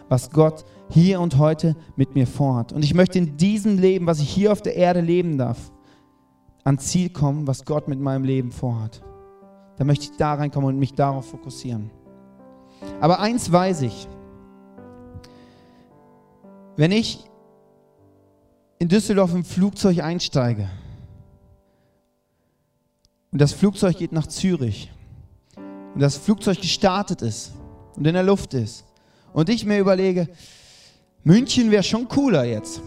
was 0.10 0.32
Gott 0.32 0.66
hier 0.92 1.22
und 1.22 1.38
heute 1.38 1.76
mit 1.96 2.16
mir 2.16 2.28
vorhat. 2.28 2.74
Und 2.74 2.84
ich 2.84 2.94
möchte 2.94 3.18
in 3.18 3.38
diesem 3.38 3.78
Leben, 3.78 4.06
was 4.08 4.20
ich 4.20 4.30
hier 4.30 4.52
auf 4.52 4.62
der 4.62 4.76
Erde 4.76 5.02
leben 5.02 5.38
darf, 5.38 5.72
ans 6.64 6.88
Ziel 6.88 7.10
kommen, 7.10 7.48
was 7.48 7.66
Gott 7.66 7.88
mit 7.88 8.00
meinem 8.00 8.24
Leben 8.24 8.52
vorhat. 8.52 9.02
Da 9.78 9.86
möchte 9.86 10.06
ich 10.06 10.18
da 10.18 10.34
reinkommen 10.34 10.70
und 10.70 10.80
mich 10.80 10.94
darauf 10.94 11.30
fokussieren. 11.30 11.90
Aber 13.00 13.20
eins 13.20 13.52
weiß 13.52 13.84
ich, 13.84 14.08
wenn 16.76 16.92
ich 16.92 17.26
in 18.80 18.90
Düsseldorf 18.90 19.34
im 19.34 19.46
Flugzeug 19.46 20.00
einsteige 20.00 20.70
und 23.32 23.40
das 23.40 23.54
Flugzeug 23.54 23.98
geht 23.98 24.12
nach 24.12 24.28
Zürich 24.28 24.92
und 25.94 26.02
das 26.02 26.18
Flugzeug 26.18 26.60
gestartet 26.60 27.22
ist 27.22 27.54
und 27.96 28.06
in 28.06 28.14
der 28.14 28.24
Luft 28.24 28.54
ist 28.54 28.86
und 29.34 29.50
ich 29.50 29.66
mir 29.66 29.80
überlege, 29.80 30.28
München 31.24 31.72
wäre 31.72 31.84
schon 31.84 32.08
cooler 32.08 32.46
jetzt. 32.46 32.82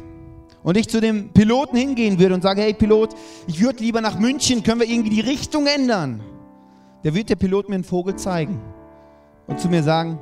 Und 0.62 0.76
ich 0.76 0.88
zu 0.88 1.00
dem 1.00 1.28
Piloten 1.28 1.76
hingehen 1.76 2.18
würde 2.18 2.34
und 2.34 2.42
sage, 2.42 2.62
hey 2.62 2.72
Pilot, 2.72 3.14
ich 3.46 3.60
würde 3.60 3.80
lieber 3.80 4.00
nach 4.00 4.18
München, 4.18 4.62
können 4.62 4.80
wir 4.80 4.88
irgendwie 4.88 5.10
die 5.10 5.20
Richtung 5.20 5.66
ändern? 5.66 6.22
Der 7.04 7.14
wird 7.14 7.28
der 7.28 7.36
Pilot 7.36 7.68
mir 7.68 7.74
einen 7.74 7.84
Vogel 7.84 8.16
zeigen 8.16 8.60
und 9.46 9.60
zu 9.60 9.68
mir 9.68 9.82
sagen, 9.82 10.18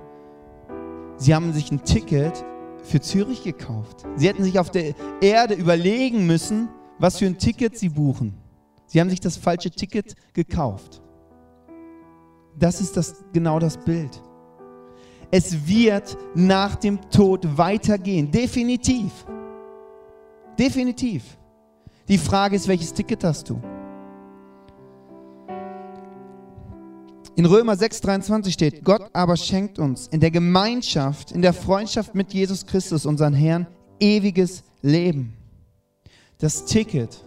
Sie 1.16 1.32
haben 1.32 1.52
sich 1.52 1.70
ein 1.70 1.84
Ticket 1.84 2.44
für 2.82 3.00
Zürich 3.00 3.44
gekauft. 3.44 4.04
Sie 4.16 4.26
hätten 4.26 4.42
sich 4.42 4.58
auf 4.58 4.70
der 4.70 4.94
Erde 5.20 5.54
überlegen 5.54 6.26
müssen, 6.26 6.68
was 6.98 7.18
für 7.18 7.26
ein 7.26 7.38
Ticket 7.38 7.78
Sie 7.78 7.90
buchen. 7.90 8.34
Sie 8.86 9.00
haben 9.00 9.10
sich 9.10 9.20
das 9.20 9.36
falsche 9.36 9.70
Ticket 9.70 10.16
gekauft. 10.34 11.00
Das 12.58 12.80
ist 12.80 12.96
das, 12.96 13.24
genau 13.32 13.60
das 13.60 13.78
Bild. 13.78 14.20
Es 15.34 15.66
wird 15.66 16.18
nach 16.34 16.76
dem 16.76 17.00
Tod 17.10 17.56
weitergehen, 17.56 18.30
definitiv. 18.30 19.10
Definitiv. 20.58 21.24
Die 22.06 22.18
Frage 22.18 22.54
ist, 22.54 22.68
welches 22.68 22.92
Ticket 22.92 23.24
hast 23.24 23.48
du? 23.48 23.58
In 27.34 27.46
Römer 27.46 27.72
6:23 27.72 28.52
steht, 28.52 28.84
Gott 28.84 29.08
aber 29.14 29.38
schenkt 29.38 29.78
uns 29.78 30.06
in 30.08 30.20
der 30.20 30.30
Gemeinschaft, 30.30 31.32
in 31.32 31.40
der 31.40 31.54
Freundschaft 31.54 32.14
mit 32.14 32.34
Jesus 32.34 32.66
Christus, 32.66 33.06
unseren 33.06 33.32
Herrn, 33.32 33.66
ewiges 33.98 34.62
Leben. 34.82 35.32
Das 36.36 36.66
Ticket, 36.66 37.24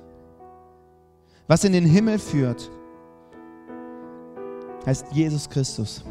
was 1.47 1.63
in 1.63 1.73
den 1.73 1.85
Himmel 1.85 2.19
führt, 2.19 2.69
heißt 4.85 5.07
Jesus 5.11 5.49
Christus. 5.49 6.05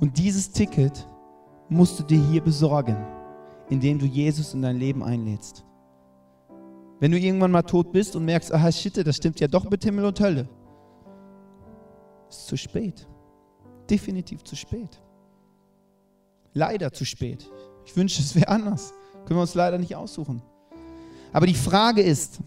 Und 0.00 0.18
dieses 0.18 0.50
Ticket 0.50 1.06
musst 1.68 1.98
du 1.98 2.04
dir 2.04 2.22
hier 2.30 2.42
besorgen, 2.42 2.96
indem 3.68 3.98
du 3.98 4.06
Jesus 4.06 4.54
in 4.54 4.62
dein 4.62 4.76
Leben 4.76 5.02
einlädst. 5.02 5.64
Wenn 7.00 7.12
du 7.12 7.18
irgendwann 7.18 7.50
mal 7.50 7.62
tot 7.62 7.92
bist 7.92 8.16
und 8.16 8.24
merkst, 8.24 8.52
aha, 8.52 8.72
shit, 8.72 8.96
das 9.06 9.16
stimmt 9.16 9.40
ja 9.40 9.48
doch 9.48 9.68
mit 9.68 9.84
Himmel 9.84 10.04
und 10.04 10.18
Hölle, 10.20 10.48
ist 12.28 12.46
zu 12.46 12.56
spät. 12.56 13.06
Definitiv 13.88 14.42
zu 14.44 14.56
spät. 14.56 15.00
Leider 16.54 16.92
zu 16.92 17.04
spät. 17.04 17.48
Ich 17.84 17.96
wünsche, 17.96 18.20
es 18.20 18.34
wäre 18.34 18.48
anders. 18.48 18.92
Können 19.24 19.38
wir 19.38 19.42
uns 19.42 19.54
leider 19.54 19.78
nicht 19.78 19.94
aussuchen. 19.94 20.42
Aber 21.32 21.46
die 21.46 21.54
Frage 21.54 22.02
ist, 22.02 22.40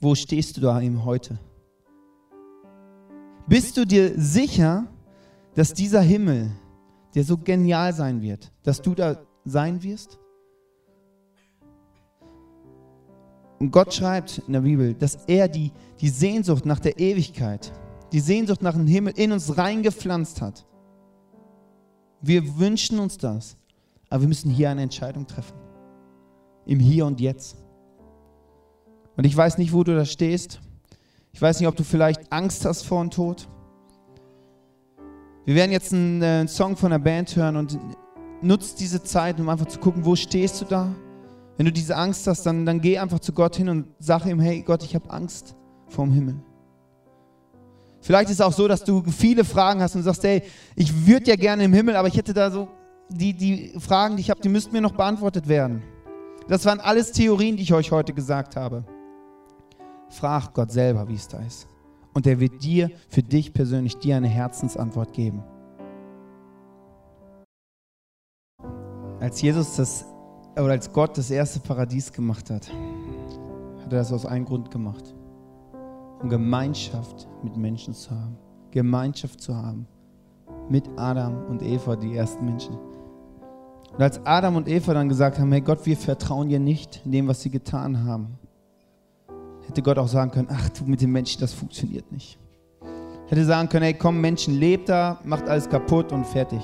wo 0.00 0.14
stehst 0.14 0.56
du 0.56 0.60
da 0.60 0.80
eben 0.80 1.04
heute? 1.04 1.38
Bist 3.46 3.76
du 3.76 3.86
dir 3.86 4.12
sicher, 4.16 4.86
dass 5.58 5.74
dieser 5.74 6.02
Himmel, 6.02 6.52
der 7.16 7.24
so 7.24 7.36
genial 7.36 7.92
sein 7.92 8.22
wird, 8.22 8.52
dass 8.62 8.80
du 8.80 8.94
da 8.94 9.16
sein 9.44 9.82
wirst? 9.82 10.16
Und 13.58 13.72
Gott 13.72 13.92
schreibt 13.92 14.38
in 14.46 14.52
der 14.52 14.60
Bibel, 14.60 14.94
dass 14.94 15.16
er 15.26 15.48
die, 15.48 15.72
die 16.00 16.10
Sehnsucht 16.10 16.64
nach 16.64 16.78
der 16.78 17.00
Ewigkeit, 17.00 17.72
die 18.12 18.20
Sehnsucht 18.20 18.62
nach 18.62 18.74
dem 18.74 18.86
Himmel 18.86 19.14
in 19.16 19.32
uns 19.32 19.58
reingepflanzt 19.58 20.40
hat. 20.40 20.64
Wir 22.20 22.56
wünschen 22.60 23.00
uns 23.00 23.18
das, 23.18 23.56
aber 24.10 24.20
wir 24.20 24.28
müssen 24.28 24.52
hier 24.52 24.70
eine 24.70 24.82
Entscheidung 24.82 25.26
treffen. 25.26 25.58
Im 26.66 26.78
Hier 26.78 27.04
und 27.04 27.20
Jetzt. 27.20 27.56
Und 29.16 29.24
ich 29.24 29.36
weiß 29.36 29.58
nicht, 29.58 29.72
wo 29.72 29.82
du 29.82 29.96
da 29.96 30.04
stehst. 30.04 30.60
Ich 31.32 31.42
weiß 31.42 31.58
nicht, 31.58 31.66
ob 31.66 31.74
du 31.74 31.82
vielleicht 31.82 32.32
Angst 32.32 32.64
hast 32.64 32.82
vor 32.86 33.02
dem 33.02 33.10
Tod. 33.10 33.48
Wir 35.48 35.54
werden 35.54 35.72
jetzt 35.72 35.94
einen, 35.94 36.20
äh, 36.20 36.46
Song 36.46 36.76
von 36.76 36.90
der 36.90 36.98
Band 36.98 37.34
hören 37.34 37.56
und 37.56 37.78
nutzt 38.42 38.80
diese 38.80 39.02
Zeit, 39.02 39.40
um 39.40 39.48
einfach 39.48 39.64
zu 39.64 39.78
gucken, 39.78 40.04
wo 40.04 40.14
stehst 40.14 40.60
du 40.60 40.66
da? 40.66 40.94
Wenn 41.56 41.64
du 41.64 41.72
diese 41.72 41.96
Angst 41.96 42.26
hast, 42.26 42.44
dann, 42.44 42.66
dann 42.66 42.82
geh 42.82 42.98
einfach 42.98 43.18
zu 43.18 43.32
Gott 43.32 43.56
hin 43.56 43.70
und 43.70 43.86
sag 43.98 44.26
ihm, 44.26 44.40
hey 44.40 44.60
Gott, 44.60 44.82
ich 44.82 44.94
habe 44.94 45.08
Angst 45.08 45.56
vorm 45.86 46.12
Himmel. 46.12 46.34
Vielleicht 48.02 48.28
ist 48.28 48.34
es 48.34 48.40
auch 48.42 48.52
so, 48.52 48.68
dass 48.68 48.84
du 48.84 49.02
viele 49.04 49.42
Fragen 49.42 49.80
hast 49.80 49.96
und 49.96 50.02
sagst, 50.02 50.22
hey, 50.22 50.42
ich 50.76 51.06
würde 51.06 51.30
ja 51.30 51.36
gerne 51.36 51.64
im 51.64 51.72
Himmel, 51.72 51.96
aber 51.96 52.08
ich 52.08 52.18
hätte 52.18 52.34
da 52.34 52.50
so, 52.50 52.68
die, 53.08 53.32
die 53.32 53.72
Fragen, 53.78 54.16
die 54.16 54.20
ich 54.20 54.28
habe, 54.28 54.42
die 54.42 54.50
müssten 54.50 54.72
mir 54.72 54.82
noch 54.82 54.92
beantwortet 54.92 55.48
werden. 55.48 55.82
Das 56.48 56.66
waren 56.66 56.78
alles 56.78 57.10
Theorien, 57.12 57.56
die 57.56 57.62
ich 57.62 57.72
euch 57.72 57.90
heute 57.90 58.12
gesagt 58.12 58.54
habe. 58.54 58.84
Frag 60.10 60.52
Gott 60.52 60.70
selber, 60.70 61.08
wie 61.08 61.14
es 61.14 61.26
da 61.26 61.38
ist. 61.38 61.66
Und 62.18 62.26
er 62.26 62.40
wird 62.40 62.64
dir, 62.64 62.90
für 63.08 63.22
dich 63.22 63.54
persönlich, 63.54 63.96
dir 63.96 64.16
eine 64.16 64.26
Herzensantwort 64.26 65.12
geben. 65.12 65.44
Als 69.20 69.40
Jesus 69.40 69.76
das, 69.76 70.04
oder 70.54 70.72
als 70.72 70.92
Gott 70.92 71.16
das 71.16 71.30
erste 71.30 71.60
Paradies 71.60 72.12
gemacht 72.12 72.50
hat, 72.50 72.72
hat 72.72 73.92
er 73.92 74.00
das 74.00 74.12
aus 74.12 74.26
einem 74.26 74.46
Grund 74.46 74.72
gemacht 74.72 75.14
um 76.20 76.28
Gemeinschaft 76.28 77.28
mit 77.44 77.56
Menschen 77.56 77.94
zu 77.94 78.10
haben. 78.10 78.36
Gemeinschaft 78.72 79.40
zu 79.40 79.54
haben 79.54 79.86
mit 80.68 80.88
Adam 80.96 81.46
und 81.46 81.62
Eva, 81.62 81.94
die 81.94 82.16
ersten 82.16 82.44
Menschen. 82.44 82.76
Und 83.92 84.02
als 84.02 84.20
Adam 84.26 84.56
und 84.56 84.66
Eva 84.66 84.92
dann 84.92 85.08
gesagt 85.08 85.38
haben, 85.38 85.52
hey 85.52 85.60
Gott, 85.60 85.86
wir 85.86 85.96
vertrauen 85.96 86.48
dir 86.48 86.58
nicht 86.58 87.00
in 87.04 87.12
dem, 87.12 87.28
was 87.28 87.42
sie 87.42 87.50
getan 87.50 88.02
haben, 88.04 88.40
hätte 89.68 89.82
Gott 89.82 89.98
auch 89.98 90.08
sagen 90.08 90.30
können, 90.30 90.48
ach 90.50 90.68
du 90.70 90.84
mit 90.84 91.00
den 91.00 91.12
Menschen, 91.12 91.40
das 91.40 91.52
funktioniert 91.52 92.10
nicht. 92.10 92.38
Hätte 93.28 93.44
sagen 93.44 93.68
können, 93.68 93.84
hey 93.84 93.94
komm 93.94 94.20
Menschen, 94.20 94.58
lebt 94.58 94.88
da, 94.88 95.20
macht 95.24 95.48
alles 95.48 95.68
kaputt 95.68 96.12
und 96.12 96.26
fertig. 96.26 96.60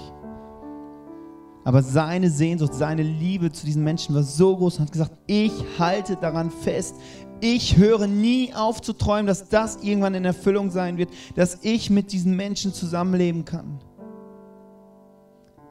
Aber 1.64 1.82
seine 1.82 2.30
Sehnsucht, 2.30 2.74
seine 2.74 3.02
Liebe 3.02 3.50
zu 3.52 3.64
diesen 3.64 3.84
Menschen 3.84 4.14
war 4.14 4.22
so 4.22 4.56
groß 4.56 4.78
und 4.78 4.86
hat 4.86 4.92
gesagt, 4.92 5.12
ich 5.26 5.52
halte 5.78 6.16
daran 6.16 6.50
fest, 6.50 6.96
ich 7.40 7.76
höre 7.76 8.06
nie 8.06 8.52
auf 8.54 8.80
zu 8.80 8.92
träumen, 8.92 9.26
dass 9.26 9.48
das 9.48 9.82
irgendwann 9.82 10.14
in 10.14 10.24
Erfüllung 10.24 10.70
sein 10.70 10.96
wird, 10.96 11.10
dass 11.34 11.58
ich 11.62 11.90
mit 11.90 12.12
diesen 12.12 12.36
Menschen 12.36 12.72
zusammenleben 12.72 13.44
kann. 13.44 13.80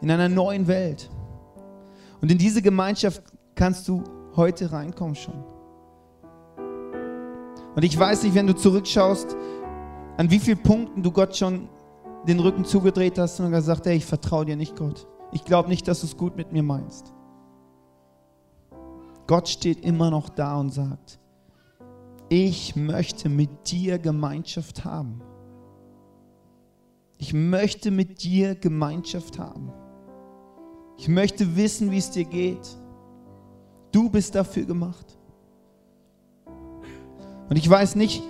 In 0.01 0.11
einer 0.11 0.29
neuen 0.29 0.67
Welt. 0.67 1.09
Und 2.21 2.31
in 2.31 2.37
diese 2.37 2.61
Gemeinschaft 2.61 3.21
kannst 3.55 3.87
du 3.87 4.03
heute 4.35 4.71
reinkommen 4.71 5.15
schon. 5.15 5.52
Und 7.75 7.83
ich 7.83 7.97
weiß 7.97 8.23
nicht, 8.23 8.35
wenn 8.35 8.47
du 8.47 8.55
zurückschaust, 8.55 9.35
an 10.17 10.29
wie 10.29 10.39
vielen 10.39 10.61
Punkten 10.61 11.01
du 11.01 11.11
Gott 11.11 11.35
schon 11.35 11.69
den 12.27 12.39
Rücken 12.39 12.65
zugedreht 12.65 13.17
hast 13.17 13.39
und 13.39 13.51
gesagt, 13.51 13.85
hey, 13.85 13.97
ich 13.97 14.05
vertraue 14.05 14.45
dir 14.45 14.55
nicht, 14.55 14.75
Gott. 14.75 15.07
Ich 15.31 15.43
glaube 15.43 15.69
nicht, 15.69 15.87
dass 15.87 16.01
du 16.01 16.07
es 16.07 16.15
gut 16.15 16.37
mit 16.37 16.51
mir 16.51 16.63
meinst. 16.63 17.13
Gott 19.25 19.49
steht 19.49 19.83
immer 19.83 20.11
noch 20.11 20.29
da 20.29 20.59
und 20.59 20.69
sagt, 20.69 21.19
ich 22.29 22.75
möchte 22.75 23.29
mit 23.29 23.71
dir 23.71 23.97
Gemeinschaft 23.97 24.85
haben. 24.85 25.21
Ich 27.17 27.33
möchte 27.33 27.89
mit 27.89 28.23
dir 28.23 28.55
Gemeinschaft 28.55 29.39
haben. 29.39 29.71
Ich 30.97 31.07
möchte 31.07 31.55
wissen, 31.55 31.91
wie 31.91 31.97
es 31.97 32.11
dir 32.11 32.25
geht. 32.25 32.77
Du 33.91 34.09
bist 34.09 34.35
dafür 34.35 34.65
gemacht. 34.65 35.17
Und 37.53 37.57
ich 37.57 37.69
weiß 37.69 37.97
nicht, 37.97 38.23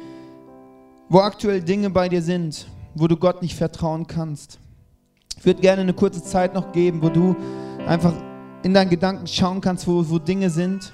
wo 1.08 1.20
aktuell 1.20 1.62
Dinge 1.62 1.90
bei 1.90 2.10
dir 2.10 2.22
sind, 2.22 2.68
wo 2.94 3.08
du 3.08 3.16
Gott 3.16 3.42
nicht 3.42 3.56
vertrauen 3.56 4.06
kannst. 4.06 4.60
Ich 5.38 5.46
würde 5.46 5.62
gerne 5.62 5.82
eine 5.82 5.94
kurze 5.94 6.22
Zeit 6.22 6.54
noch 6.54 6.74
geben, 6.74 7.02
wo 7.02 7.08
du 7.08 7.34
einfach 7.88 8.14
in 8.64 8.74
deinen 8.74 8.90
Gedanken 8.90 9.26
schauen 9.26 9.62
kannst, 9.62 9.88
wo, 9.88 10.10
wo 10.10 10.20
Dinge 10.20 10.50
sind 10.50 10.92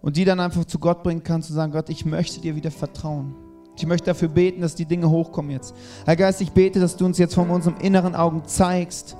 Und 0.00 0.16
die 0.16 0.24
dann 0.24 0.38
einfach 0.38 0.64
zu 0.64 0.78
Gott 0.78 1.02
bringen 1.02 1.24
kannst 1.24 1.50
und 1.50 1.56
sagen, 1.56 1.72
Gott, 1.72 1.90
ich 1.90 2.04
möchte 2.04 2.40
dir 2.40 2.54
wieder 2.54 2.70
vertrauen. 2.70 3.34
Ich 3.76 3.84
möchte 3.84 4.06
dafür 4.06 4.28
beten, 4.28 4.60
dass 4.60 4.76
die 4.76 4.86
Dinge 4.86 5.10
hochkommen 5.10 5.50
jetzt. 5.50 5.74
Herr 6.04 6.14
Geist, 6.14 6.40
ich 6.40 6.52
bete, 6.52 6.78
dass 6.78 6.96
du 6.96 7.04
uns 7.04 7.18
jetzt 7.18 7.34
von 7.34 7.50
unseren 7.50 7.78
inneren 7.78 8.14
Augen 8.14 8.44
zeigst, 8.46 9.16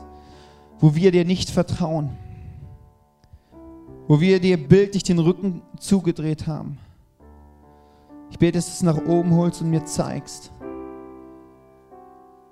wo 0.78 0.94
wir 0.94 1.10
dir 1.10 1.24
nicht 1.24 1.50
vertrauen. 1.50 2.10
Wo 4.06 4.20
wir 4.20 4.38
dir 4.38 4.56
bildlich 4.56 5.02
den 5.02 5.18
Rücken 5.18 5.62
zugedreht 5.80 6.46
haben. 6.46 6.78
Ich 8.30 8.38
bete, 8.38 8.58
dass 8.58 8.66
du 8.66 8.72
es 8.72 8.82
nach 8.82 9.06
oben 9.06 9.34
holst 9.34 9.62
und 9.62 9.70
mir 9.70 9.84
zeigst. 9.84 10.52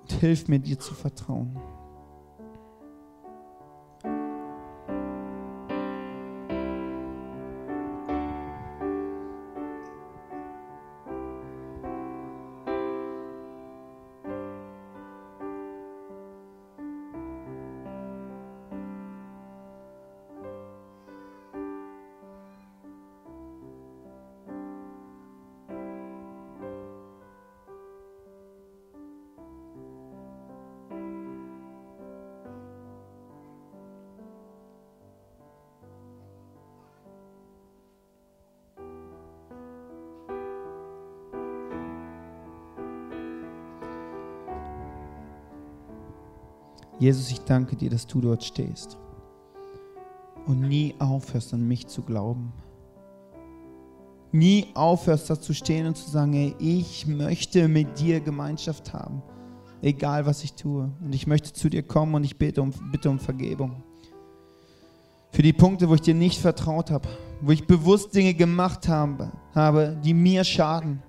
Und 0.01 0.11
hilf 0.19 0.47
mir, 0.47 0.59
dir 0.59 0.79
zu 0.79 0.93
vertrauen. 0.93 1.59
Jesus, 46.99 47.29
ich 47.31 47.41
danke 47.41 47.75
dir, 47.75 47.89
dass 47.89 48.07
du 48.07 48.21
dort 48.21 48.43
stehst 48.43 48.97
und 50.47 50.61
nie 50.61 50.95
aufhörst 50.99 51.53
an 51.53 51.67
mich 51.67 51.87
zu 51.87 52.01
glauben. 52.01 52.53
Nie 54.31 54.67
aufhörst 54.73 55.29
da 55.29 55.39
zu 55.39 55.53
stehen 55.53 55.87
und 55.87 55.97
zu 55.97 56.09
sagen, 56.09 56.33
ey, 56.33 56.55
ich 56.59 57.07
möchte 57.07 57.67
mit 57.67 57.99
dir 57.99 58.19
Gemeinschaft 58.19 58.93
haben, 58.93 59.21
egal 59.81 60.25
was 60.25 60.43
ich 60.43 60.53
tue. 60.53 60.91
Und 61.01 61.15
ich 61.15 61.27
möchte 61.27 61.53
zu 61.53 61.69
dir 61.69 61.83
kommen 61.83 62.15
und 62.15 62.23
ich 62.23 62.37
bete 62.37 62.61
um, 62.61 62.71
bitte 62.91 63.09
um 63.09 63.19
Vergebung. 63.19 63.83
Für 65.31 65.41
die 65.41 65.53
Punkte, 65.53 65.89
wo 65.89 65.95
ich 65.95 66.01
dir 66.01 66.15
nicht 66.15 66.39
vertraut 66.39 66.91
habe, 66.91 67.07
wo 67.41 67.51
ich 67.51 67.67
bewusst 67.67 68.15
Dinge 68.15 68.33
gemacht 68.33 68.87
habe, 68.87 69.31
habe 69.53 69.97
die 70.03 70.13
mir 70.13 70.43
schaden. 70.43 71.03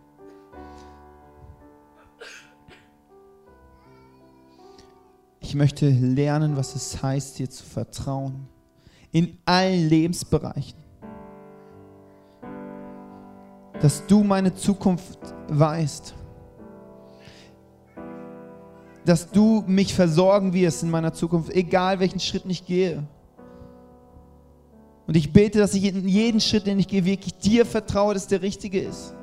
Möchte 5.56 5.88
lernen, 5.88 6.56
was 6.56 6.74
es 6.74 7.02
heißt, 7.02 7.38
dir 7.38 7.50
zu 7.50 7.64
vertrauen. 7.64 8.46
In 9.12 9.38
allen 9.44 9.88
Lebensbereichen. 9.88 10.78
Dass 13.80 14.06
du 14.06 14.22
meine 14.22 14.54
Zukunft 14.54 15.18
weißt. 15.48 16.14
Dass 19.04 19.30
du 19.30 19.64
mich 19.66 19.94
versorgen 19.94 20.52
wirst 20.52 20.82
in 20.82 20.90
meiner 20.90 21.12
Zukunft, 21.12 21.50
egal 21.52 22.00
welchen 22.00 22.20
Schritt 22.20 22.44
ich 22.46 22.66
gehe. 22.66 23.06
Und 25.06 25.16
ich 25.16 25.32
bete, 25.32 25.58
dass 25.58 25.74
ich 25.74 25.84
in 25.84 26.08
jeden 26.08 26.40
Schritt, 26.40 26.66
den 26.66 26.78
ich 26.78 26.88
gehe, 26.88 27.04
wirklich 27.04 27.34
dir 27.38 27.64
vertraue, 27.64 28.14
dass 28.14 28.26
der 28.26 28.42
richtige 28.42 28.80
ist 28.80 29.14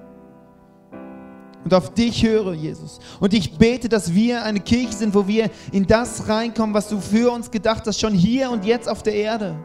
und 1.64 1.74
auf 1.74 1.94
dich 1.94 2.24
höre, 2.24 2.54
Jesus. 2.54 3.00
Und 3.20 3.34
ich 3.34 3.58
bete, 3.58 3.90
dass 3.90 4.14
wir 4.14 4.44
eine 4.44 4.60
Kirche 4.60 4.94
sind, 4.94 5.14
wo 5.14 5.28
wir 5.28 5.50
in 5.72 5.88
das 5.88 6.28
reinkommen, 6.28 6.74
was 6.74 6.90
du 6.90 7.00
für 7.00 7.32
uns 7.32 7.52
gedacht 7.52 7.84
hast, 7.88 8.00
schon 8.00 8.14
hier 8.14 8.50
und 8.52 8.66
jetzt 8.66 8.90
auf 8.90 9.04
der 9.04 9.16
Erde. 9.16 9.56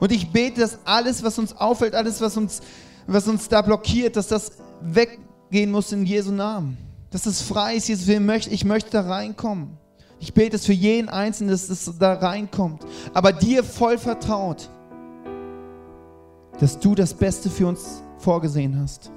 Und 0.00 0.10
ich 0.10 0.30
bete, 0.32 0.60
dass 0.60 0.78
alles, 0.84 1.22
was 1.22 1.38
uns 1.38 1.56
auffällt, 1.56 1.94
alles, 1.94 2.20
was 2.20 2.36
uns, 2.36 2.60
was 3.06 3.28
uns 3.28 3.48
da 3.48 3.62
blockiert, 3.62 4.16
dass 4.16 4.28
das 4.28 4.52
weggehen 4.80 5.70
muss 5.70 5.92
in 5.92 6.04
Jesu 6.06 6.32
Namen. 6.32 6.78
Dass 7.10 7.26
es 7.26 7.42
frei 7.42 7.76
ist, 7.76 7.88
Jesus. 7.88 8.08
Ich 8.08 8.64
möchte 8.64 8.90
da 8.90 9.02
reinkommen. 9.02 9.76
Ich 10.18 10.32
bete 10.32 10.56
es 10.56 10.64
für 10.64 10.72
jeden 10.72 11.08
Einzelnen, 11.08 11.50
dass 11.50 11.68
es 11.68 11.98
da 11.98 12.14
reinkommt. 12.14 12.86
Aber 13.12 13.32
dir 13.32 13.62
voll 13.62 13.98
vertraut, 13.98 14.70
dass 16.58 16.78
du 16.78 16.94
das 16.94 17.12
Beste 17.12 17.50
für 17.50 17.66
uns 17.66 18.02
vorgesehen 18.18 18.80
hast. 18.80 19.10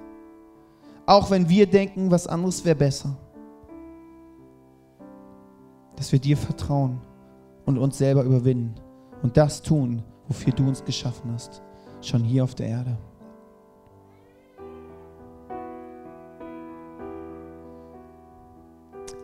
Auch 1.05 1.29
wenn 1.29 1.47
wir 1.49 1.67
denken, 1.67 2.09
was 2.09 2.27
anderes 2.27 2.65
wäre 2.65 2.75
besser. 2.75 3.15
Dass 5.95 6.11
wir 6.11 6.19
dir 6.19 6.35
vertrauen 6.35 6.99
und 7.65 7.77
uns 7.77 7.97
selber 7.97 8.23
überwinden 8.23 8.75
und 9.21 9.37
das 9.37 9.61
tun, 9.61 10.03
wofür 10.27 10.53
du 10.53 10.67
uns 10.67 10.83
geschaffen 10.83 11.31
hast, 11.33 11.61
schon 12.01 12.23
hier 12.23 12.43
auf 12.43 12.55
der 12.55 12.67
Erde. 12.67 12.97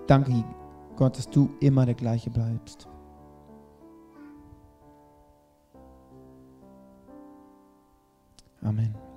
Danke, 0.07 0.43
Gott, 0.97 1.17
dass 1.17 1.29
du 1.29 1.49
immer 1.59 1.85
der 1.85 1.95
gleiche 1.95 2.29
bleibst. 2.29 2.87
Amen. 8.61 9.10